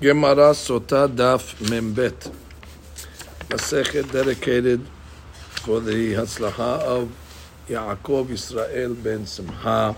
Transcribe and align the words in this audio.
Gemara 0.00 0.54
Sotah 0.54 1.08
Daf 1.08 1.56
Membet. 1.56 2.30
Masechet 3.48 4.12
dedicated 4.12 4.80
for 5.64 5.80
the 5.80 6.12
Hatzlaha 6.12 6.78
of 6.82 7.10
Yaakov 7.68 8.30
Israel 8.30 8.94
ben 8.94 9.26
Simha. 9.26 9.96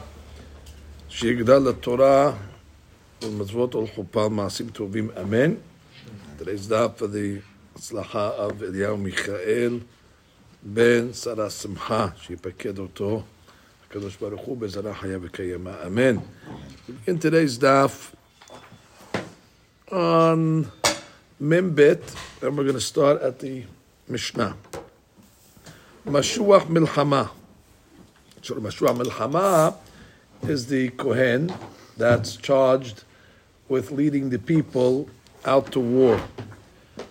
Shigdal 1.11 1.79
Torah, 1.83 2.35
Ul 3.23 3.29
Mazvot 3.29 3.75
Ul 3.75 3.89
Chupal 3.89 4.31
Masim 4.31 4.71
Tovim 4.71 5.15
Amen. 5.19 5.62
Today's 6.39 6.67
Daf 6.67 6.96
for 6.96 7.07
the 7.07 7.43
Hatzlaha 7.77 8.32
of 8.39 8.53
Eliyahu 8.57 9.03
Michael 9.03 9.82
ben 10.62 11.12
Sara 11.12 11.51
Simha. 11.51 12.14
Shepeked 12.19 12.79
Oto. 12.79 13.23
Kadosh 13.91 14.19
Baruch 14.19 14.46
Hu 14.46 14.57
Bezara 14.57 14.95
Hayav 14.95 15.85
Amen. 15.85 16.23
In 17.07 17.19
today's 17.19 17.59
Daf, 17.59 18.14
on 19.93 20.70
Membet, 21.41 22.02
and 22.42 22.56
we're 22.56 22.65
going 22.65 22.74
to 22.74 22.80
start 22.80 23.20
at 23.23 23.38
the 23.41 23.65
Mishnah. 24.09 24.56
Mashuach 26.06 26.66
Milchama. 26.66 27.30
So 28.42 28.55
Mashuach 28.56 28.96
Milchama 28.96 29.77
is 30.48 30.66
the 30.66 30.91
Kohen 30.91 31.52
that's 31.96 32.37
charged 32.37 33.05
with 33.68 33.91
leading 33.91 34.30
the 34.30 34.38
people 34.38 35.09
out 35.45 35.73
to 35.73 35.80
war. 35.80 36.20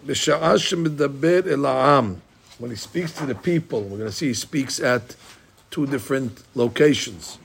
When 0.04 0.16
he 2.72 2.76
speaks 2.76 3.12
to 3.14 3.26
the 3.26 3.36
people, 3.42 3.82
we're 3.82 3.98
going 3.98 4.10
to 4.10 4.16
see 4.16 4.28
he 4.28 4.34
speaks 4.34 4.80
at 4.80 5.16
two 5.70 5.86
different 5.86 6.44
locations 6.56 7.38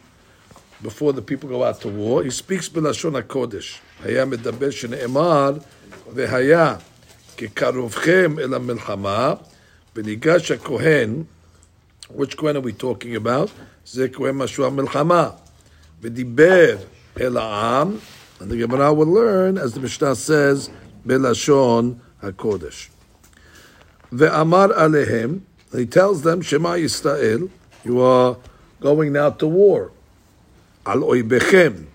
Before 0.84 1.12
the 1.12 1.22
people 1.22 1.50
go 1.50 1.64
out 1.64 1.82
to 1.82 1.90
war, 1.90 2.24
he 2.24 2.30
speaks 2.30 2.70
b'lashon 2.70 3.22
HaKodesh. 3.22 3.80
היה 4.04 4.26
מדבר 4.26 4.70
שנאמר, 4.70 5.54
והיה 6.14 6.76
כקרובכם 7.38 8.40
אל 8.40 8.54
המלחמה, 8.54 9.34
וניגש 9.96 10.52
הכהן, 10.52 11.24
which 12.10 12.38
Kohen 12.38 12.56
are 12.56 12.62
we 12.62 12.72
talking 12.72 13.16
about? 13.16 13.50
זה 13.86 14.08
כהן 14.10 14.36
משהו 14.36 14.66
המלחמה. 14.66 15.30
ודיבר 16.02 16.78
אל 17.20 17.38
העם, 17.38 17.98
and 18.40 18.50
the 18.50 18.56
Gemara 18.56 18.94
will 18.94 19.06
learn, 19.06 19.58
as 19.58 19.74
the 19.74 19.80
Mishnah 19.80 20.16
says, 20.16 20.70
בלשון 21.06 21.94
הקודש. 22.22 22.90
ואמר 24.12 24.74
עליהם, 24.74 25.40
he 25.74 25.86
tells 25.86 26.22
them, 26.24 26.42
Shema 26.42 26.76
Yisrael, 26.76 27.50
you 27.86 28.02
are 28.02 28.38
going 28.82 29.12
now 29.12 29.30
to 29.30 29.48
war. 29.48 29.92
Al 30.87 31.01
oibechem. 31.01 31.87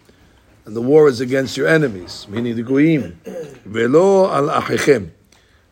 And 0.66 0.76
the 0.76 0.82
war 0.82 1.08
is 1.08 1.20
against 1.20 1.58
your 1.58 1.68
enemies, 1.68 2.28
meaning 2.30 2.56
the 2.56 2.64
goyim. 2.64 3.20
Velo 3.66 4.30
al 4.31 4.62
achichem. 4.62 5.09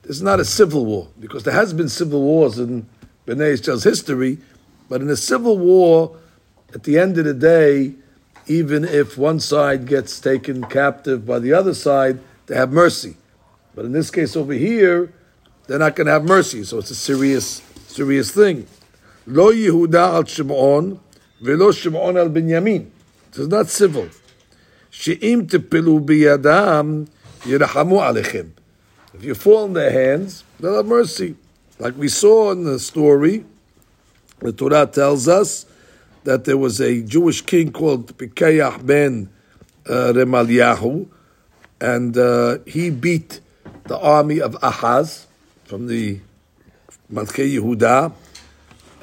This 0.03 0.17
is 0.17 0.21
not 0.21 0.39
a 0.39 0.45
civil 0.45 0.85
war, 0.85 1.09
because 1.19 1.43
there 1.43 1.53
has 1.53 1.73
been 1.73 1.89
civil 1.89 2.21
wars 2.21 2.57
in 2.57 2.87
Bnei 3.25 3.51
Israel's 3.51 3.83
history, 3.83 4.37
but 4.87 5.01
in 5.01 5.09
a 5.09 5.17
civil 5.17 5.57
war, 5.57 6.17
at 6.73 6.83
the 6.83 6.97
end 6.97 7.17
of 7.17 7.25
the 7.25 7.33
day, 7.33 7.93
even 8.47 8.85
if 8.85 9.17
one 9.17 9.39
side 9.39 9.85
gets 9.85 10.19
taken 10.19 10.63
captive 10.63 11.25
by 11.25 11.39
the 11.39 11.53
other 11.53 11.73
side, 11.73 12.19
they 12.45 12.55
have 12.55 12.71
mercy. 12.71 13.17
But 13.75 13.85
in 13.85 13.91
this 13.91 14.09
case 14.09 14.35
over 14.35 14.53
here, 14.53 15.11
they're 15.67 15.77
not 15.79 15.95
going 15.95 16.07
to 16.07 16.13
have 16.13 16.23
mercy, 16.23 16.63
so 16.63 16.77
it's 16.77 16.91
a 16.91 16.95
serious, 16.95 17.61
serious 17.87 18.31
thing. 18.31 18.65
Lo 19.25 19.51
Yehuda 19.51 20.13
al 20.13 20.23
Shimon, 20.23 20.99
velo 21.41 21.71
Shimon 21.71 22.17
al 22.17 22.29
Binyamin. 22.29 22.89
Is 23.37 23.47
not 23.47 23.69
civil. 23.69 24.09
She'im 24.89 25.45
tipilu 25.47 26.03
biyadam 26.03 27.07
yirahamu 27.41 28.01
alechem. 28.01 28.49
If 29.13 29.23
you 29.23 29.35
fall 29.35 29.65
in 29.65 29.73
their 29.73 29.91
hands, 29.91 30.43
they'll 30.59 30.77
have 30.77 30.85
mercy. 30.87 31.35
Like 31.77 31.95
we 31.97 32.07
saw 32.07 32.51
in 32.51 32.63
the 32.63 32.79
story, 32.79 33.45
the 34.39 34.51
Torah 34.51 34.87
tells 34.87 35.27
us 35.27 35.67
that 36.23 36.45
there 36.45 36.57
was 36.57 36.81
a 36.81 37.01
Jewish 37.03 37.41
king 37.41 37.71
called 37.71 38.17
Pikayah 38.17 38.83
ben 38.85 39.29
uh, 39.87 40.13
Remaliahu, 40.13 41.07
and 41.79 42.17
uh, 42.17 42.57
he 42.65 42.89
beat 42.89 43.39
the 43.85 43.97
army 43.99 44.41
of 44.41 44.57
Ahaz 44.63 45.27
from 45.65 45.87
the 45.87 46.19
Malkei 47.13 47.55
Yehuda. 47.55 48.11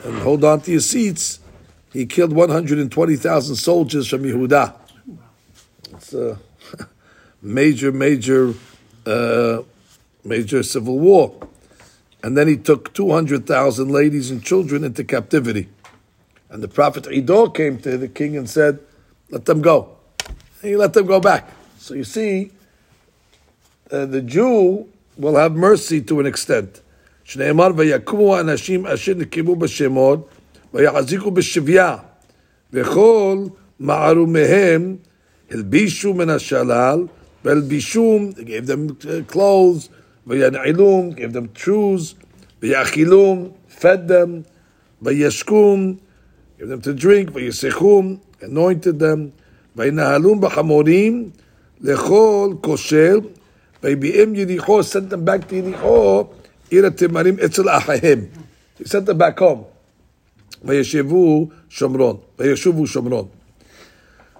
And 0.04 0.18
hold 0.18 0.44
on 0.44 0.60
to 0.62 0.72
your 0.72 0.80
seats. 0.80 1.38
He 1.94 2.06
killed 2.06 2.32
120,000 2.32 3.54
soldiers 3.54 4.08
from 4.08 4.24
Yehuda. 4.24 4.74
It's 5.92 6.12
a 6.12 6.40
major, 7.42 7.92
major, 7.92 8.52
uh, 9.06 9.62
major 10.24 10.64
civil 10.64 10.98
war. 10.98 11.38
And 12.24 12.36
then 12.36 12.48
he 12.48 12.56
took 12.56 12.92
200,000 12.94 13.88
ladies 13.88 14.32
and 14.32 14.42
children 14.42 14.82
into 14.82 15.04
captivity. 15.04 15.68
And 16.50 16.64
the 16.64 16.68
Prophet 16.68 17.04
Idor 17.04 17.54
came 17.54 17.78
to 17.82 17.96
the 17.96 18.08
king 18.08 18.36
and 18.36 18.50
said, 18.50 18.80
Let 19.30 19.44
them 19.44 19.62
go. 19.62 19.96
And 20.26 20.70
he 20.70 20.76
let 20.76 20.94
them 20.94 21.06
go 21.06 21.20
back. 21.20 21.48
So 21.78 21.94
you 21.94 22.02
see, 22.02 22.50
uh, 23.92 24.06
the 24.06 24.20
Jew 24.20 24.88
will 25.16 25.36
have 25.36 25.52
mercy 25.52 26.02
to 26.02 26.18
an 26.18 26.26
extent. 26.26 26.80
שנאמר, 30.73 30.95
ויקומו 30.97 30.97
האנשים 30.97 31.19
אשר 31.19 31.23
נקמו 31.23 31.31
בשמות, 31.31 31.31
ויחזיקו 31.31 31.31
בשביה, 31.31 31.97
וכל 32.73 33.37
מערומיהם 33.79 34.95
הלבישו 35.51 36.13
מן 36.13 36.29
השלל, 36.29 37.03
והלבישום, 37.45 38.31
gave 38.37 38.69
them 38.69 39.05
clothes, 39.33 39.89
וינעלום, 40.27 41.11
gave 41.15 41.33
them 41.33 41.65
shoes, 41.65 42.15
ויאכילום, 42.61 43.49
fed 43.79 44.09
them, 44.09 44.49
וישקום, 45.01 45.95
gave 46.59 46.63
them 46.63 46.81
to 46.83 47.01
drink, 47.01 47.31
ויסחום, 47.33 48.17
anointed 48.41 49.01
them, 49.01 49.19
וינהלום 49.75 50.41
בחמורים, 50.41 51.29
לכל 51.81 52.53
כושל, 52.61 53.19
ויביאם 53.83 54.35
יריחו, 54.35 54.79
sent 54.79 55.13
them 55.13 55.27
back 55.27 55.51
to 55.51 55.55
יריחו, 55.55 56.23
עיר 56.69 56.85
התימרים 56.85 57.35
אצל 57.45 57.69
אחיהם. 57.69 58.19
He 58.79 58.83
sent 58.83 59.05
them 59.09 59.17
back 59.17 59.39
home. 59.39 59.72
וישבו 60.63 61.49
שומרון, 61.69 62.17
וישובו 62.39 62.87
שומרון. 62.87 63.27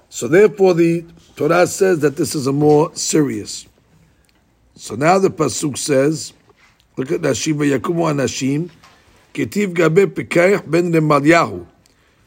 So 0.10 0.28
therefore 0.28 0.74
the 0.74 1.06
Torah 1.36 1.68
says 1.68 2.00
that 2.00 2.16
this 2.16 2.36
is 2.36 2.48
a 2.48 2.52
more 2.52 2.92
serious. 2.96 3.68
So 4.76 4.96
now 4.96 5.20
the 5.20 5.30
Pasuk 5.30 5.78
says, 5.78 6.34
look 6.98 7.12
at 7.12 7.22
Nashim, 7.22 7.58
ויקומו 7.58 8.10
אנשים, 8.10 8.68
כתיב 9.34 9.74
גבי 9.74 10.08
פיקח 10.14 10.60
בן 10.66 10.96
רמליהו, 10.96 11.64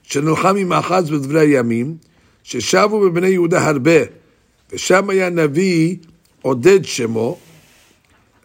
שנלחם 0.02 0.56
עם 0.56 0.72
אחז 0.72 1.10
בדברי 1.10 1.40
הימים, 1.40 1.96
ששבו 2.42 3.00
בבני 3.00 3.28
יהודה 3.28 3.68
הרבה, 3.68 4.00
ושם 4.72 5.10
היה 5.10 5.30
נביא 5.30 5.96
עודד 6.42 6.84
שמו, 6.84 7.38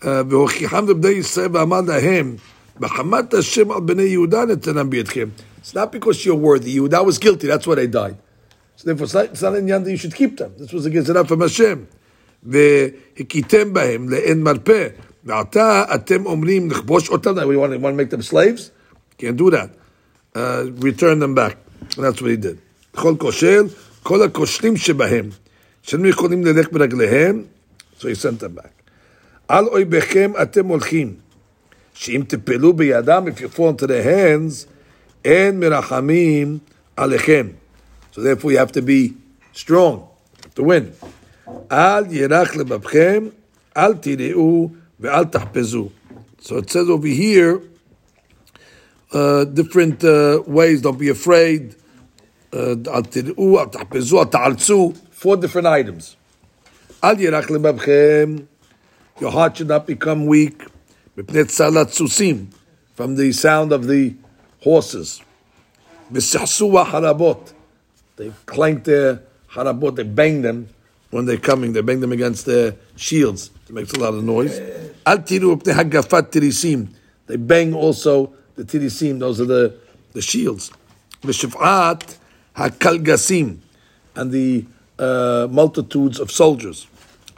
והוכיחם 0.03 0.89
לבני 0.89 1.09
ישראל 1.09 1.49
ואמר 1.53 1.81
להם, 1.81 2.35
בחמת 2.81 3.33
השם 3.33 3.71
על 3.71 3.79
בני 3.79 4.03
יהודה 4.03 4.45
נתנם 4.45 4.89
בידכם. 4.89 5.27
It's 5.63 5.73
not 5.73 5.91
because 5.91 6.25
you're 6.25 6.35
worthy. 6.35 6.77
Yehuda 6.77 7.05
was 7.05 7.17
guilty. 7.17 7.47
That's 7.47 7.67
why 7.67 7.75
they 7.75 7.87
died. 7.87 8.17
So 8.77 8.83
therefore, 8.85 9.05
it's 9.05 9.13
not, 9.13 9.25
it's 9.25 9.41
not 9.41 9.55
in 9.55 9.65
that 9.67 9.91
you 9.91 9.97
should 9.97 10.15
keep 10.15 10.37
them. 10.37 10.53
This 10.57 10.71
was 10.71 10.85
against 10.85 11.09
enough 11.09 11.27
from 11.27 11.41
Hashem. 11.41 11.85
והכיתם 12.43 13.73
בהם 13.73 14.09
לאין 14.09 14.43
מרפא. 14.43 14.87
ועתה 15.25 15.83
אתם 15.95 16.25
אומרים 16.25 16.71
לכבוש 16.71 17.09
אותם. 17.09 17.35
We 17.35 17.57
want, 17.57 17.81
want 17.81 17.97
to 17.97 18.03
make 18.03 18.09
them 18.09 18.21
slaves? 18.21 18.71
Can't 19.17 19.37
do 19.37 19.49
that. 19.49 19.69
Uh, 20.35 20.65
return 20.79 21.19
them 21.19 21.33
back. 21.35 21.57
And 21.95 22.05
that's 22.05 22.21
what 22.21 22.31
he 22.31 22.37
did. 22.37 22.57
כל 22.95 23.15
כושל, 23.19 23.63
כל 24.03 24.23
הכושלים 24.23 24.77
שבהם, 24.77 25.29
שאינם 25.81 26.05
יכולים 26.05 26.45
ללך 26.45 26.71
ברגליהם, 26.71 27.43
so 27.99 28.01
he 28.01 28.15
sent 28.15 28.43
them 28.43 28.61
back. 28.61 28.77
על 29.47 29.65
אויביכם 29.65 30.31
אתם 30.41 30.65
הולכים, 30.65 31.13
Shim 31.94 32.24
tepelu 32.24 32.72
biyadam, 32.72 33.28
if 33.28 33.40
you 33.40 33.48
fall 33.48 33.70
into 33.70 33.86
their 33.86 34.02
hands, 34.02 34.66
en 35.24 35.60
mirachamim 35.60 36.60
alechem. 36.96 37.54
So 38.12 38.20
therefore 38.20 38.52
you 38.52 38.58
have 38.58 38.72
to 38.72 38.82
be 38.82 39.14
strong 39.52 40.08
to 40.54 40.62
win. 40.62 40.94
Al 41.70 42.04
yirach 42.04 42.48
lebabchem, 42.48 43.32
al 43.74 43.94
tireu, 43.94 44.74
ve'al 45.00 45.30
tahpezu. 45.30 45.90
So 46.40 46.58
it 46.58 46.70
says 46.70 46.88
over 46.88 47.06
here, 47.06 47.62
uh, 49.12 49.44
different 49.44 50.02
uh, 50.02 50.42
ways, 50.46 50.82
don't 50.82 50.98
be 50.98 51.08
afraid, 51.08 51.74
al 52.52 52.76
tireu, 52.76 53.58
al 53.58 53.68
tahpezu, 53.70 54.18
al 54.18 54.26
ta'alzu, 54.26 54.96
four 55.10 55.36
different 55.36 55.66
items. 55.66 56.16
Al 57.02 57.16
yirach 57.16 57.46
lebabchem, 57.46 58.46
your 59.20 59.30
heart 59.30 59.56
should 59.56 59.68
not 59.68 59.86
become 59.86 60.26
weak 60.26 60.62
from 61.14 61.26
the 63.16 63.32
sound 63.32 63.72
of 63.72 63.86
the 63.86 64.14
horses. 64.62 65.20
harabot. 66.10 67.52
They 68.16 68.32
clank 68.46 68.84
their 68.84 69.22
harabot, 69.50 69.96
they 69.96 70.04
bang 70.04 70.42
them 70.42 70.68
when 71.10 71.26
they're 71.26 71.36
coming, 71.36 71.74
they 71.74 71.82
bang 71.82 72.00
them 72.00 72.12
against 72.12 72.46
their 72.46 72.76
shields. 72.96 73.50
It 73.68 73.74
makes 73.74 73.92
a 73.92 74.00
lot 74.00 74.14
of 74.14 74.24
noise. 74.24 74.58
Al 75.04 75.18
tiru 75.18 75.62
hagafat 75.62 76.30
tirisim. 76.30 76.88
They 77.26 77.36
bang 77.36 77.74
also 77.74 78.32
the 78.56 78.64
tirisim, 78.64 79.18
those 79.18 79.40
are 79.40 79.44
the, 79.44 79.74
the 80.14 80.22
shields. 80.22 80.70
V'shif'at 81.20 82.16
hakalgasim. 82.56 83.58
And 84.14 84.32
the 84.32 84.64
uh, 84.98 85.48
multitudes 85.50 86.18
of 86.18 86.30
soldiers. 86.30 86.86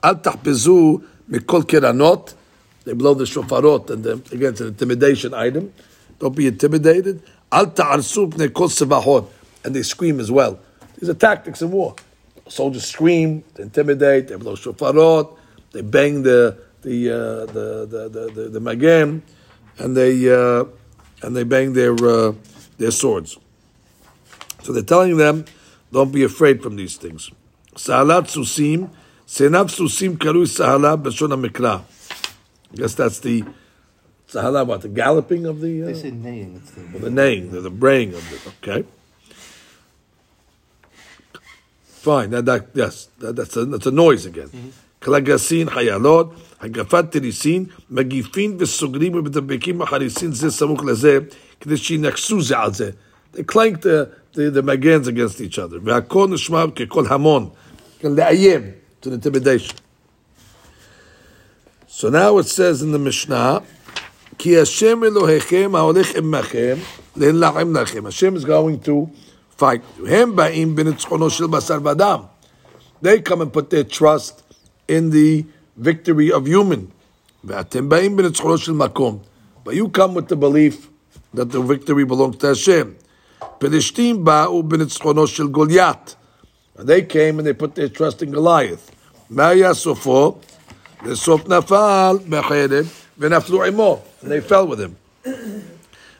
Al 0.02 0.16
tahbizu 0.16 1.02
mikol. 1.28 2.34
They 2.84 2.92
blow 2.92 3.14
the 3.14 3.24
shofarot, 3.24 3.90
and 3.90 4.04
the, 4.04 4.12
again, 4.32 4.52
it's 4.52 4.60
an 4.60 4.68
intimidation 4.68 5.34
item. 5.34 5.72
Don't 6.18 6.36
be 6.36 6.46
intimidated. 6.46 7.22
Al. 7.50 7.72
And 9.64 9.74
they 9.74 9.82
scream 9.82 10.20
as 10.20 10.30
well. 10.30 10.58
These 10.98 11.08
are 11.08 11.14
tactics 11.14 11.62
of 11.62 11.72
war. 11.72 11.96
Soldiers 12.48 12.86
scream, 12.86 13.42
they 13.54 13.62
intimidate, 13.62 14.28
they 14.28 14.36
blow 14.36 14.54
shofarot, 14.54 15.36
they 15.72 15.80
bang 15.80 16.22
the 16.22 16.58
the 16.82 17.10
uh, 17.10 17.46
the 17.46 17.86
the 17.86 18.08
the, 18.08 18.30
the, 18.30 18.48
the 18.50 18.60
magam, 18.60 19.22
and 19.78 19.96
they 19.96 20.30
uh, 20.30 20.64
and 21.22 21.34
they 21.34 21.42
bang 21.42 21.72
their 21.72 21.94
uh, 21.94 22.32
their 22.76 22.90
swords. 22.90 23.38
So 24.62 24.72
they're 24.72 24.82
telling 24.82 25.16
them, 25.16 25.46
don't 25.90 26.12
be 26.12 26.22
afraid 26.22 26.62
from 26.62 26.76
these 26.76 26.96
things. 26.96 27.30
Sahalat 27.74 28.26
susim, 28.26 28.90
senav 29.26 29.70
susim 29.70 30.16
karui 30.18 30.46
sahala 30.46 31.02
b'shon 31.02 31.48
mikra. 31.48 31.82
I 32.73 32.75
guess 32.75 32.93
that's 32.95 33.19
the 33.19 33.43
sahala, 34.29 34.65
what 34.65 34.81
the 34.81 34.89
galloping 34.89 35.45
of 35.45 35.61
the. 35.61 35.83
Uh, 35.83 35.85
they 35.87 35.93
say 35.93 36.11
neighing. 36.11 36.61
It's 36.61 36.71
the, 36.71 36.81
well, 36.91 36.99
the 36.99 37.09
neighing, 37.09 37.51
the, 37.51 37.61
the 37.61 37.69
braying 37.69 38.13
of 38.13 38.33
it. 38.33 38.41
Okay. 38.61 38.85
Fine. 41.83 42.29
That, 42.31 42.45
that 42.45 42.67
yes, 42.73 43.09
that, 43.19 43.35
that's 43.35 43.57
a 43.57 43.65
that's 43.65 43.85
a 43.85 43.91
noise 43.91 44.25
again. 44.25 44.49
קלגסין, 44.99 45.69
חיילות, 45.69 46.33
הגפת 46.61 47.05
תריסין, 47.11 47.65
מגיפין 47.91 48.57
וסוגרים 48.59 49.15
ומדבקים 49.15 49.81
החריסין 49.81 50.31
זה 50.31 50.51
סמוך 50.51 50.83
לזה, 50.83 51.19
כדי 51.59 51.77
שינקסו 51.77 52.41
זה 52.41 52.57
על 52.57 52.73
זה. 52.73 52.89
They 53.33 53.43
clanked 53.43 53.81
the, 53.81 54.09
the, 54.33 54.51
the 54.51 54.61
magans 54.61 55.07
against 55.07 55.39
each 55.41 55.57
other. 55.57 55.79
והכל 55.83 56.27
נשמע 56.27 56.65
ככל 56.75 57.05
המון, 57.09 57.49
לאיים, 58.03 58.61
to 59.01 59.05
intimidation. 59.05 59.75
So 61.94 62.08
now 62.08 62.38
it 62.38 62.46
says 62.46 62.82
in 62.82 62.90
the 62.90 62.98
Mishnah, 62.98 63.62
Ki 64.36 64.54
Hashem 64.54 65.02
Elohechem 65.02 65.70
ha'olech 65.70 66.14
immachem 66.14 66.80
le'lachem 67.14 67.70
lachem. 67.70 68.02
Hashem 68.02 68.34
is 68.34 68.44
going 68.44 68.80
to 68.80 69.08
fight 69.50 69.80
you. 69.96 70.06
Hem 70.06 70.34
ba'im 70.34 70.74
b'nitzchono 70.74 71.30
shel 71.30 71.46
basar 71.46 71.80
v'adam. 71.80 72.28
They 73.00 73.20
come 73.20 73.42
and 73.42 73.52
put 73.52 73.70
their 73.70 73.84
trust 73.84 74.42
in 74.88 75.10
the 75.10 75.46
victory 75.76 76.32
of 76.32 76.48
human. 76.48 76.90
Ve'atem 77.46 77.88
ba'im 77.88 78.18
b'nitzchono 78.18 78.60
shel 78.60 78.74
makom. 78.74 79.24
But 79.62 79.76
you 79.76 79.88
come 79.88 80.14
with 80.14 80.26
the 80.26 80.36
belief 80.36 80.90
that 81.32 81.52
the 81.52 81.62
victory 81.62 82.04
belongs 82.04 82.38
to 82.38 82.48
Hashem. 82.48 82.96
Pelishtim 83.60 84.24
ba'u 84.24 84.68
b'nitzchono 84.68 85.32
shel 85.32 85.46
Goliath. 85.46 86.16
And 86.76 86.88
they 86.88 87.02
came 87.02 87.38
and 87.38 87.46
they 87.46 87.52
put 87.52 87.76
their 87.76 87.88
trust 87.88 88.20
in 88.20 88.32
Goliath. 88.32 88.90
Ma'ya 89.30 89.74
sofo 89.76 90.42
the 91.04 91.16
sof 91.16 91.44
nafal 91.44 92.18
bechedim 92.20 92.88
and 94.22 94.30
they 94.30 94.40
fell 94.40 94.66
with 94.66 94.80
him. 94.80 94.96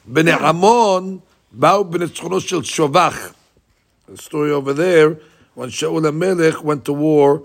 Bnei 0.07 0.39
Amon 0.39 1.21
ba'u 1.57 1.89
b'nitzchono 1.89 2.39
shel 2.39 2.61
shovach. 2.61 3.33
The 4.07 4.17
story 4.17 4.51
over 4.51 4.73
there 4.73 5.17
when 5.55 5.69
Shaul 5.69 6.13
Melech 6.13 6.63
went 6.63 6.85
to 6.85 6.93
war 6.93 7.41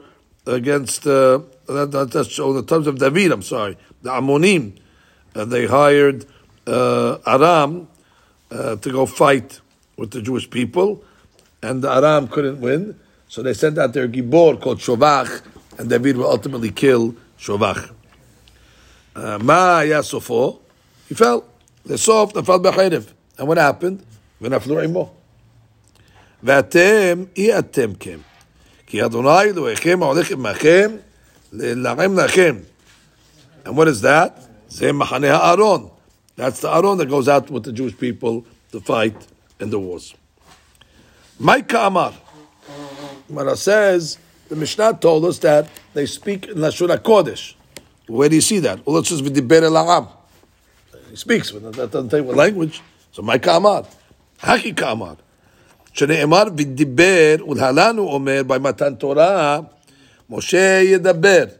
against 0.46 1.06
uh, 1.06 1.40
that, 1.66 1.90
that, 1.92 2.10
that's 2.10 2.28
Shaul, 2.28 2.54
the 2.54 2.62
times 2.62 2.86
of 2.86 2.98
David. 2.98 3.32
I'm 3.32 3.40
sorry, 3.40 3.78
the 4.02 4.10
Ammonim. 4.10 4.78
and 5.34 5.50
they 5.50 5.66
hired 5.66 6.26
uh, 6.66 7.18
Aram 7.26 7.88
uh, 8.50 8.76
to 8.76 8.92
go 8.92 9.06
fight 9.06 9.60
with 9.96 10.10
the 10.10 10.20
Jewish 10.20 10.50
people, 10.50 11.02
and 11.62 11.82
the 11.82 11.90
Aram 11.90 12.28
couldn't 12.28 12.60
win, 12.60 13.00
so 13.28 13.42
they 13.42 13.54
sent 13.54 13.78
out 13.78 13.94
their 13.94 14.08
gibor 14.08 14.60
called 14.60 14.78
Shovach, 14.78 15.40
and 15.78 15.88
David 15.88 16.18
will 16.18 16.28
ultimately 16.28 16.70
kill 16.70 17.14
Shovach. 17.40 17.90
Uh, 19.14 19.38
Ma 19.38 19.78
היה 19.78 20.00
He 21.10 21.14
fell. 21.14 21.40
לסוף 21.86 22.36
נפל 22.36 22.58
בחרב. 22.62 23.12
And 23.38 23.42
what 23.42 23.56
happened? 23.56 24.02
ונפלו 24.40 24.80
עמו. 24.80 25.12
ואתם, 26.42 27.24
אי 27.36 27.58
אתם 27.58 27.94
כן. 28.00 28.18
כי 28.86 29.04
אדוני 29.04 29.42
אלוהיכם 29.42 30.02
ההולך 30.02 30.30
עמכם 30.30 30.90
להרים 31.52 32.18
לכם. 32.18 32.56
And 33.64 33.68
what 33.68 33.88
is 33.88 34.02
that? 34.02 34.40
זה 34.68 34.92
מחנה 34.92 35.36
הארון. 35.36 35.88
That's 36.36 36.60
the 36.60 36.70
Aron 36.70 36.96
that 36.98 37.08
goes 37.10 37.28
out 37.28 37.50
with 37.50 37.64
the 37.64 37.72
Jewish 37.72 37.96
people 37.98 38.44
to 38.72 38.80
fight 38.80 39.26
in 39.60 39.68
the 39.70 39.78
wars. 39.78 40.14
Micah 41.38 41.86
Amar. 41.86 42.12
Mara 43.28 43.56
says, 43.56 44.18
the 44.50 44.56
Mishnah 44.56 44.98
told 45.00 45.24
us 45.24 45.38
that 45.38 45.68
they 45.94 46.04
speak 46.06 46.48
in 46.48 46.56
Lashon 46.56 46.88
Kodesh. 46.98 47.54
Where 48.08 48.28
do 48.28 48.34
you 48.34 48.40
see 48.40 48.58
that? 48.58 48.84
Well, 48.84 48.96
let's 48.96 49.08
the 49.08 49.70
Laam. 49.70 50.08
He 51.08 51.16
speaks, 51.16 51.52
but 51.52 51.72
that 51.72 51.90
doesn't 51.92 52.10
tell 52.10 52.18
you 52.18 52.24
what 52.24 52.36
language. 52.36 52.82
So, 53.12 53.22
my 53.22 53.38
Kamad. 53.38 53.86
Haki 54.40 54.74
Kamad. 54.74 55.18
Shene'emar 55.94 56.48
v'diber 56.56 57.38
u'lhalanu 57.38 58.12
omer 58.12 58.42
by 58.44 58.58
Matan 58.58 58.96
Torah, 58.96 59.68
Moshe 60.28 60.84
yedaber. 60.84 61.56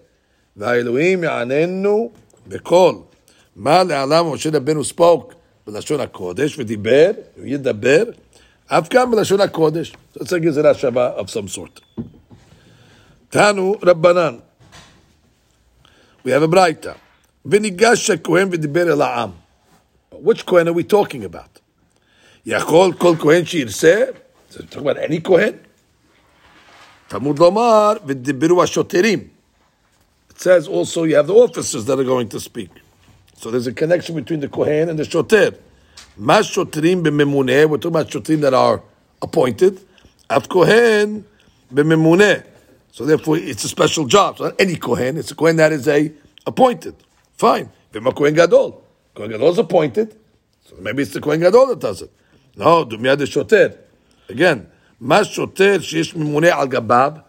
V'ayeluim 0.59 1.23
ya'anenu 1.23 2.13
v'kol. 2.49 3.07
Ma 3.55 3.85
le'alam 3.85 4.33
Moshe 4.33 4.51
Rabbeinu 4.51 4.85
spoke 4.85 5.37
v'lashon 5.65 6.05
HaKodesh 6.09 6.57
v'diber, 6.57 7.25
yedaber, 7.39 8.17
afkam 8.69 9.13
v'lashon 9.15 9.47
HaKodesh. 9.47 9.93
So 10.15 10.21
it's 10.21 10.33
a 10.33 10.41
Gizera 10.41 10.75
Shava 10.75 11.13
of 11.15 11.31
some 11.31 11.47
sort. 11.47 11.81
Tanu 13.31 13.79
Rabbanan. 13.81 14.43
We 16.25 16.33
have 16.33 16.43
a 16.43 16.49
Braita. 16.49 16.97
Vinigash 17.47 18.21
Kohen 18.23 18.51
v'diber 18.51 18.89
el. 18.89 19.35
Which 20.21 20.45
Kohen 20.45 20.69
are 20.69 20.73
we 20.73 20.83
talking 20.83 21.25
about? 21.25 21.61
Yachol 22.45 22.99
kol 22.99 23.15
Kohen 23.15 23.45
shirse. 23.45 24.17
So 24.49 24.63
talking 24.63 24.81
about 24.81 24.99
any 24.99 25.21
Kohen? 25.21 25.61
Talmud 27.09 27.37
Lomar 27.37 27.99
v'diberu 27.99 28.59
ha'shoterim. 28.59 29.29
It 30.31 30.41
says 30.41 30.67
also 30.67 31.05
you 31.05 31.15
have 31.15 31.29
the 31.29 31.35
officers 31.35 31.85
that 31.85 32.01
are 32.01 32.05
going 32.05 32.29
to 32.31 32.41
speak. 32.41 32.71
So 33.37 33.53
there's 33.53 33.69
a 33.69 33.73
connection 33.73 34.17
between 34.17 34.41
the 34.41 34.49
Kohen 34.49 34.89
and 34.89 34.99
the 34.99 35.05
Shoter. 35.05 35.55
Mas 36.17 36.51
Shoterim 36.51 37.05
b'memuneh. 37.05 37.69
We're 37.71 37.77
talking 37.77 37.93
about 37.93 38.09
Shoterim 38.09 38.41
that 38.41 38.55
are 38.55 38.83
appointed. 39.23 39.81
Af 40.29 40.49
Kohen 40.49 41.25
b'memuneh. 41.73 42.45
So 42.93 43.05
therefore, 43.05 43.39
it's 43.39 43.65
a 43.65 43.69
special 43.69 44.07
job. 44.07 44.39
So 44.39 44.55
any 44.59 44.77
kohen, 44.77 45.17
it's 45.17 45.31
a 45.31 45.35
kohen 45.35 45.57
that 45.57 45.73
is 45.73 45.87
a 45.89 46.13
appointed. 46.47 46.95
Fine. 47.37 47.71
V'ma 47.93 48.15
kohen 48.15 48.35
gadol. 48.35 48.83
Kohen 49.15 49.31
gadol 49.31 49.51
is 49.51 49.59
appointed. 49.59 50.17
So 50.65 50.77
maybe 50.81 51.03
it's 51.03 51.13
the 51.13 51.21
kohen 51.21 51.41
gadol 51.41 51.67
that 51.69 51.81
does 51.81 52.03
it. 52.03 52.11
No, 52.57 52.85
dumiyad 52.85 53.27
shoter. 53.31 53.79
Again, 54.29 54.69
mas 54.99 55.29
shoter 55.29 55.79
sheish 55.79 56.15
mimune 56.15 56.51
al 56.51 56.69
gabab. 56.69 57.25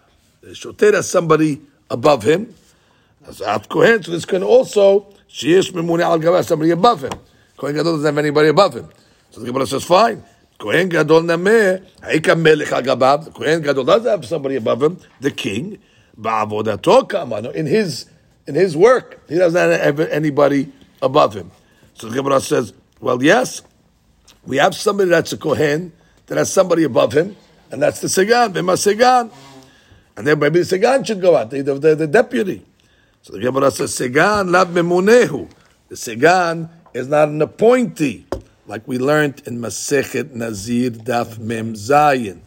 Shoter 0.53 0.93
has 0.93 1.09
somebody 1.09 1.61
above 1.89 2.23
him. 2.23 2.53
As 3.25 3.41
at 3.41 3.69
kohen, 3.69 4.01
so 4.03 4.11
this 4.11 4.25
can 4.25 4.43
also 4.43 5.13
sheish 5.29 5.71
mimune 5.71 6.01
al 6.01 6.19
gabab 6.19 6.43
somebody 6.43 6.71
above 6.71 7.03
him. 7.03 7.13
Kohen 7.57 7.75
gadol 7.75 7.93
doesn't 7.93 8.05
have 8.05 8.17
anybody 8.17 8.49
above 8.49 8.73
him. 8.73 8.89
So 9.29 9.39
the 9.39 9.45
Gemara 9.47 9.65
says, 9.65 9.83
fine. 9.83 10.23
Kohen 10.61 10.89
Gadol 10.89 11.23
Nameh, 11.23 11.83
Haika 12.01 12.39
Melech 12.39 12.67
Agabav, 12.67 13.33
Kohen 13.33 13.63
Gadol 13.63 13.83
does 13.83 14.05
have 14.05 14.23
somebody 14.23 14.57
above 14.57 14.83
him, 14.83 14.99
the 15.19 15.31
king, 15.31 15.79
Ba'avodato 16.19 17.09
Kamano, 17.09 17.51
in 17.51 17.65
his, 17.65 18.05
in 18.45 18.53
his 18.53 18.77
work. 18.77 19.27
He 19.27 19.39
doesn't 19.39 19.59
have 19.59 19.99
anybody 19.99 20.71
above 21.01 21.33
him. 21.33 21.49
So 21.95 22.09
the 22.09 22.15
Gemara 22.15 22.39
says, 22.41 22.73
well, 22.99 23.23
yes, 23.23 23.63
we 24.45 24.57
have 24.57 24.75
somebody 24.75 25.09
that's 25.09 25.33
a 25.33 25.37
Kohen, 25.37 25.93
that 26.27 26.37
has 26.37 26.53
somebody 26.53 26.83
above 26.83 27.13
him, 27.13 27.35
and 27.71 27.81
that's 27.81 27.99
the 27.99 28.07
Segan, 28.07 28.53
Bema 28.53 28.73
Segan. 28.73 29.31
And 30.15 30.27
then 30.27 30.37
maybe 30.37 30.61
the 30.61 30.77
Segan 30.77 31.03
should 31.07 31.21
go 31.21 31.37
out, 31.37 31.49
the, 31.49 31.63
the, 31.63 31.95
the 31.95 32.07
deputy. 32.07 32.63
So 33.23 33.33
the 33.33 33.39
Gemara 33.39 33.71
says, 33.71 33.97
Segan 33.97 34.51
lab 34.51 34.67
memunehu. 34.67 35.49
The 35.89 35.95
Segan 35.95 36.69
is 36.93 37.07
not 37.07 37.29
an 37.29 37.41
appointee 37.41 38.27
like 38.67 38.87
we 38.87 38.97
learned 38.97 39.41
in 39.45 39.59
Masechet 39.59 40.33
Nazir 40.33 40.91
Daf 40.91 41.39
Mem 41.39 41.73
Zayin. 41.73 42.39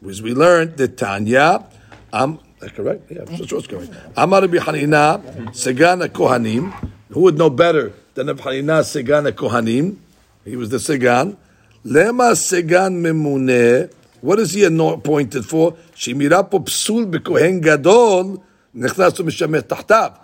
Because 0.00 0.22
we 0.22 0.34
learned 0.34 0.76
the 0.76 0.88
Tanya, 0.88 1.64
um, 2.12 2.40
correct? 2.60 3.10
Yeah, 3.10 3.24
that's 3.24 3.52
what's 3.52 3.66
correct. 3.66 3.90
Amar 4.16 4.42
Hanina, 4.42 5.22
Segan 5.50 6.06
Kohanim. 6.08 6.72
Who 7.10 7.20
would 7.20 7.38
know 7.38 7.50
better 7.50 7.92
than 8.14 8.26
Rabbi 8.28 8.42
Hanina 8.42 8.82
Segan 8.82 9.30
Kohanim? 9.32 9.96
He 10.44 10.56
was 10.56 10.70
the 10.70 10.78
Segan. 10.78 11.36
Lema 11.84 12.32
Segan 12.34 13.00
Memune 13.00 13.92
What 14.20 14.38
is 14.38 14.52
he 14.52 14.64
appointed 14.64 15.44
for? 15.44 15.72
Shemira 15.94 16.48
po 16.48 16.60
psul 16.60 17.10
bekohen 17.10 17.60
gadol 17.60 18.42
nechnas 18.74 19.18
mishameh 19.18 19.62
tahtav. 19.62 20.18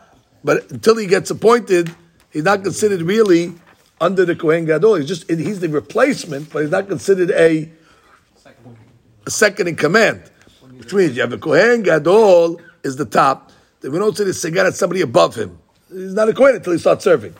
But 0.44 0.70
until 0.70 0.96
he 0.96 1.06
gets 1.06 1.30
appointed, 1.30 1.94
he's 2.30 2.44
not 2.44 2.62
considered 2.62 3.02
really 3.02 3.54
under 4.00 4.24
the 4.24 4.36
Kohen 4.36 4.64
Gadol. 4.64 4.96
He's 4.96 5.08
just 5.08 5.30
he's 5.30 5.60
the 5.60 5.68
replacement, 5.68 6.52
but 6.52 6.62
he's 6.62 6.70
not 6.70 6.88
considered 6.88 7.30
a, 7.32 7.70
a 9.26 9.30
second 9.30 9.68
in 9.68 9.76
command. 9.76 10.22
Which 10.76 10.92
means 10.92 11.16
you 11.16 11.22
have 11.22 11.32
a 11.32 11.38
Kohen 11.38 11.82
Gadol 11.82 12.60
is 12.82 12.96
the 12.96 13.04
top. 13.04 13.50
Then 13.80 13.92
we 13.92 13.98
don't 13.98 14.16
say 14.16 14.24
the 14.24 14.34
Segar 14.34 14.66
at 14.66 14.74
somebody 14.74 15.02
above 15.02 15.34
him. 15.34 15.58
He's 15.88 16.14
not 16.14 16.28
a 16.28 16.34
Kohen 16.34 16.56
until 16.56 16.72
he 16.72 16.78
starts 16.78 17.04
serving. 17.04 17.34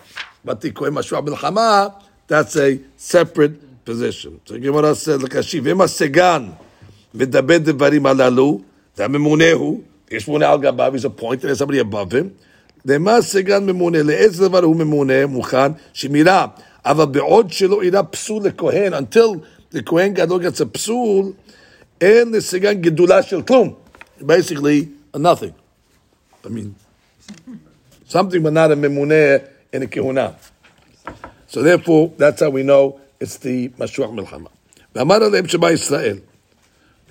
But 0.44 0.60
the 0.60 0.70
Kohen 0.70 0.94
Mashuach 0.94 1.26
Milchama, 1.26 2.02
that's 2.26 2.56
a 2.56 2.80
separate 2.96 3.84
position. 3.84 4.40
So 4.44 4.58
Gemara 4.58 4.94
said, 4.94 5.20
לקשיב, 5.20 5.66
אם 5.66 5.80
הסגן 5.80 6.48
מדבר 7.14 7.58
דברים 7.58 8.06
הללו, 8.06 8.60
והממונה 8.96 9.52
הוא, 9.52 9.82
יש 10.10 10.28
ממונה 10.28 10.52
על 10.52 10.60
גביו, 10.60 10.92
he's 10.94 11.04
appointed, 11.04 11.42
there's 11.42 11.58
somebody 11.58 11.78
above 11.78 12.12
him. 12.12 12.30
למה 12.85 13.21
סגן 13.21 13.65
ממונה, 13.65 14.03
לאיזה 14.03 14.47
דבר 14.47 14.63
הוא 14.63 14.75
ממונה, 14.75 15.25
מוכן, 15.25 15.71
שמירה, 15.93 16.47
אבל 16.85 17.05
בעוד 17.05 17.51
שלא 17.51 17.81
אינה 17.81 18.03
פסול 18.03 18.43
לכהן, 18.43 18.93
until 18.93 19.37
the 19.73 19.81
כהן 19.85 20.13
גדול 20.13 20.45
gets 20.45 20.61
a 20.61 20.65
פסול, 20.65 21.31
אין 22.01 22.31
לסגן 22.31 22.81
גדולה 22.81 23.23
של 23.23 23.41
כלום. 23.41 23.73
Basically, 24.21 24.87
a 25.13 25.19
nothing. 25.19 25.53
I 26.45 26.49
mean, 26.49 26.75
something 28.07 28.43
but 28.43 28.53
not 28.53 28.71
a 28.71 28.75
ממונה 28.75 29.37
in 29.73 29.81
a 29.81 29.87
כהונה. 29.87 30.29
So 31.47 31.61
therefore, 31.61 32.11
that's 32.17 32.41
how 32.41 32.49
we 32.49 32.63
know 32.63 32.99
it's 33.19 33.37
the 33.37 33.69
משוח 33.79 34.09
מלחמה. 34.11 34.49
ואמר 34.95 35.23
עליהם 35.23 35.47
שמה 35.47 35.71
ישראל. 35.71 36.17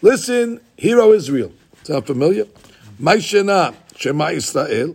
Listen, 0.04 0.59
hero 0.78 1.12
Israel. 1.12 1.50
Sound 1.85 2.06
familiar? 2.06 2.47
מה 3.00 3.16
ישנה 3.16 3.71
שמה 3.97 4.32
ישראל? 4.32 4.90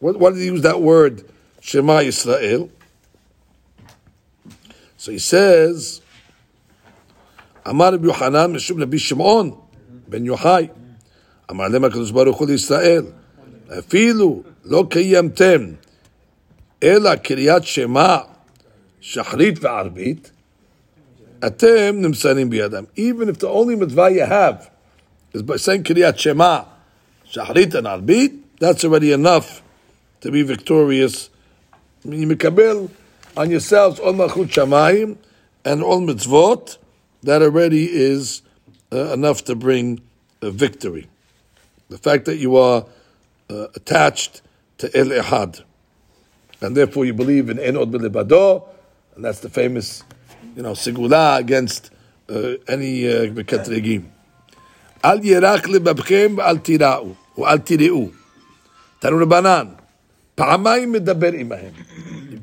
Why 0.00 0.30
did 0.30 0.38
he 0.38 0.46
use 0.46 0.62
that 0.62 0.80
word, 0.80 1.28
Shema 1.60 2.00
Yisrael? 2.00 2.70
So 4.96 5.12
he 5.12 5.18
says, 5.18 6.00
Amar 7.64 7.92
Rabbi 7.92 8.06
Yohanan, 8.06 8.54
Meshub 8.54 8.78
Rabbi 8.78 8.96
Shimon, 8.96 9.56
Ben 10.06 10.24
Yochai, 10.24 10.70
Amar 11.48 11.68
Lema 11.68 11.90
Kadosh 11.90 12.14
Baruch 12.14 12.36
Hu 12.36 12.46
Yisrael, 12.46 13.12
אפילו 13.78 14.42
לא 14.64 14.86
קיימתם 14.90 15.74
Shema, 16.82 17.16
קריאת 17.16 17.64
שמע 17.64 18.16
Atem 19.00 19.58
וערבית, 19.60 20.30
אתם 21.46 22.02
בידם. 22.50 22.84
Even 22.96 23.28
if 23.28 23.38
the 23.38 23.48
only 23.48 23.76
mitzvah 23.76 24.10
you 24.10 24.24
have 24.24 24.70
is 25.34 25.42
by 25.42 25.56
saying 25.56 25.82
קריאת 25.82 26.18
שמע 26.18 26.60
שחרית 27.24 27.74
and 27.74 27.86
ערבית, 27.86 28.32
that's 28.60 28.84
already 28.84 29.12
enough 29.12 29.62
to 30.20 30.30
be 30.30 30.42
victorious. 30.42 31.30
You 32.04 32.26
mikabel 32.26 32.90
on 33.36 33.50
yourselves 33.50 34.00
all 34.00 34.12
malchut 34.12 34.48
shamayim 34.48 35.16
and 35.64 35.82
all 35.82 36.00
mitzvot. 36.00 36.78
That 37.22 37.42
already 37.42 37.90
is 37.90 38.42
uh, 38.92 39.12
enough 39.12 39.44
to 39.44 39.54
bring 39.54 40.00
a 40.40 40.50
victory. 40.50 41.08
The 41.88 41.98
fact 41.98 42.26
that 42.26 42.36
you 42.36 42.56
are 42.56 42.86
uh, 43.50 43.66
attached 43.74 44.42
to 44.78 44.96
El 44.96 45.06
Ehad, 45.06 45.62
and 46.60 46.76
therefore 46.76 47.04
you 47.04 47.12
believe 47.12 47.50
in 47.50 47.56
Enod 47.56 47.90
Bilibado, 47.90 48.68
and 49.16 49.24
that's 49.24 49.40
the 49.40 49.50
famous, 49.50 50.04
you 50.54 50.62
know, 50.62 50.72
sigula 50.72 51.40
against 51.40 51.90
uh, 52.28 52.52
any 52.68 53.02
Beketregim. 53.02 54.04
Al 55.02 55.18
yerach 55.18 55.62
lebabchem 55.62 56.38
al 56.38 56.58
tira'u, 56.58 57.16
al 57.44 57.58
tiri'u. 57.58 58.12
Tanu 59.00 59.24
Rabbanan. 59.24 59.78
פעמיים 60.37 60.91
מדבר 60.91 61.31
עמהם. 61.33 61.71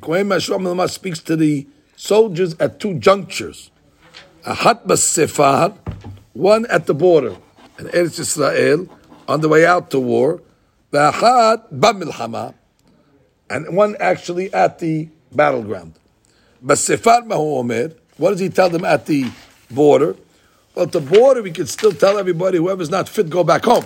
כהן 0.01 0.29
מהשוע 0.29 0.59
מלמד 0.59 0.87
speaks 0.87 1.19
to 1.19 1.37
the 1.37 1.67
soldiers 1.97 2.55
at 2.59 2.81
two 2.83 2.99
junctures. 3.01 3.71
אחת 4.43 4.87
בספר, 4.87 5.67
one 6.37 6.65
at 6.69 6.87
the 6.87 6.95
border, 6.95 7.35
in 7.79 7.87
Eretz 7.87 8.19
Israel, 8.19 8.87
on 9.29 9.41
the 9.41 9.49
way 9.49 9.67
out 9.67 9.91
to 9.91 9.99
war, 9.99 10.41
ואחת 10.93 11.67
במלחמה, 11.71 12.51
and 13.51 13.77
one 13.77 13.97
actually 14.01 14.53
at 14.55 14.79
the 14.79 15.09
battleground. 15.37 15.99
בספר 16.63 17.19
מה 17.27 17.35
הוא 17.35 17.59
אומר? 17.59 17.87
What 18.19 18.31
does 18.33 18.41
he 18.41 18.49
tell 18.49 18.71
them 18.71 18.85
at 18.85 19.07
the 19.07 19.31
border? 19.71 20.15
Well, 20.75 20.85
at 20.85 20.93
the 20.93 21.01
border, 21.01 21.43
we 21.43 21.51
can 21.51 21.67
still 21.67 21.93
tell 21.93 22.19
everybody, 22.19 22.59
whoever's 22.59 22.91
not 22.91 23.09
fit, 23.09 23.29
go 23.29 23.43
back 23.43 23.65
home. 23.65 23.85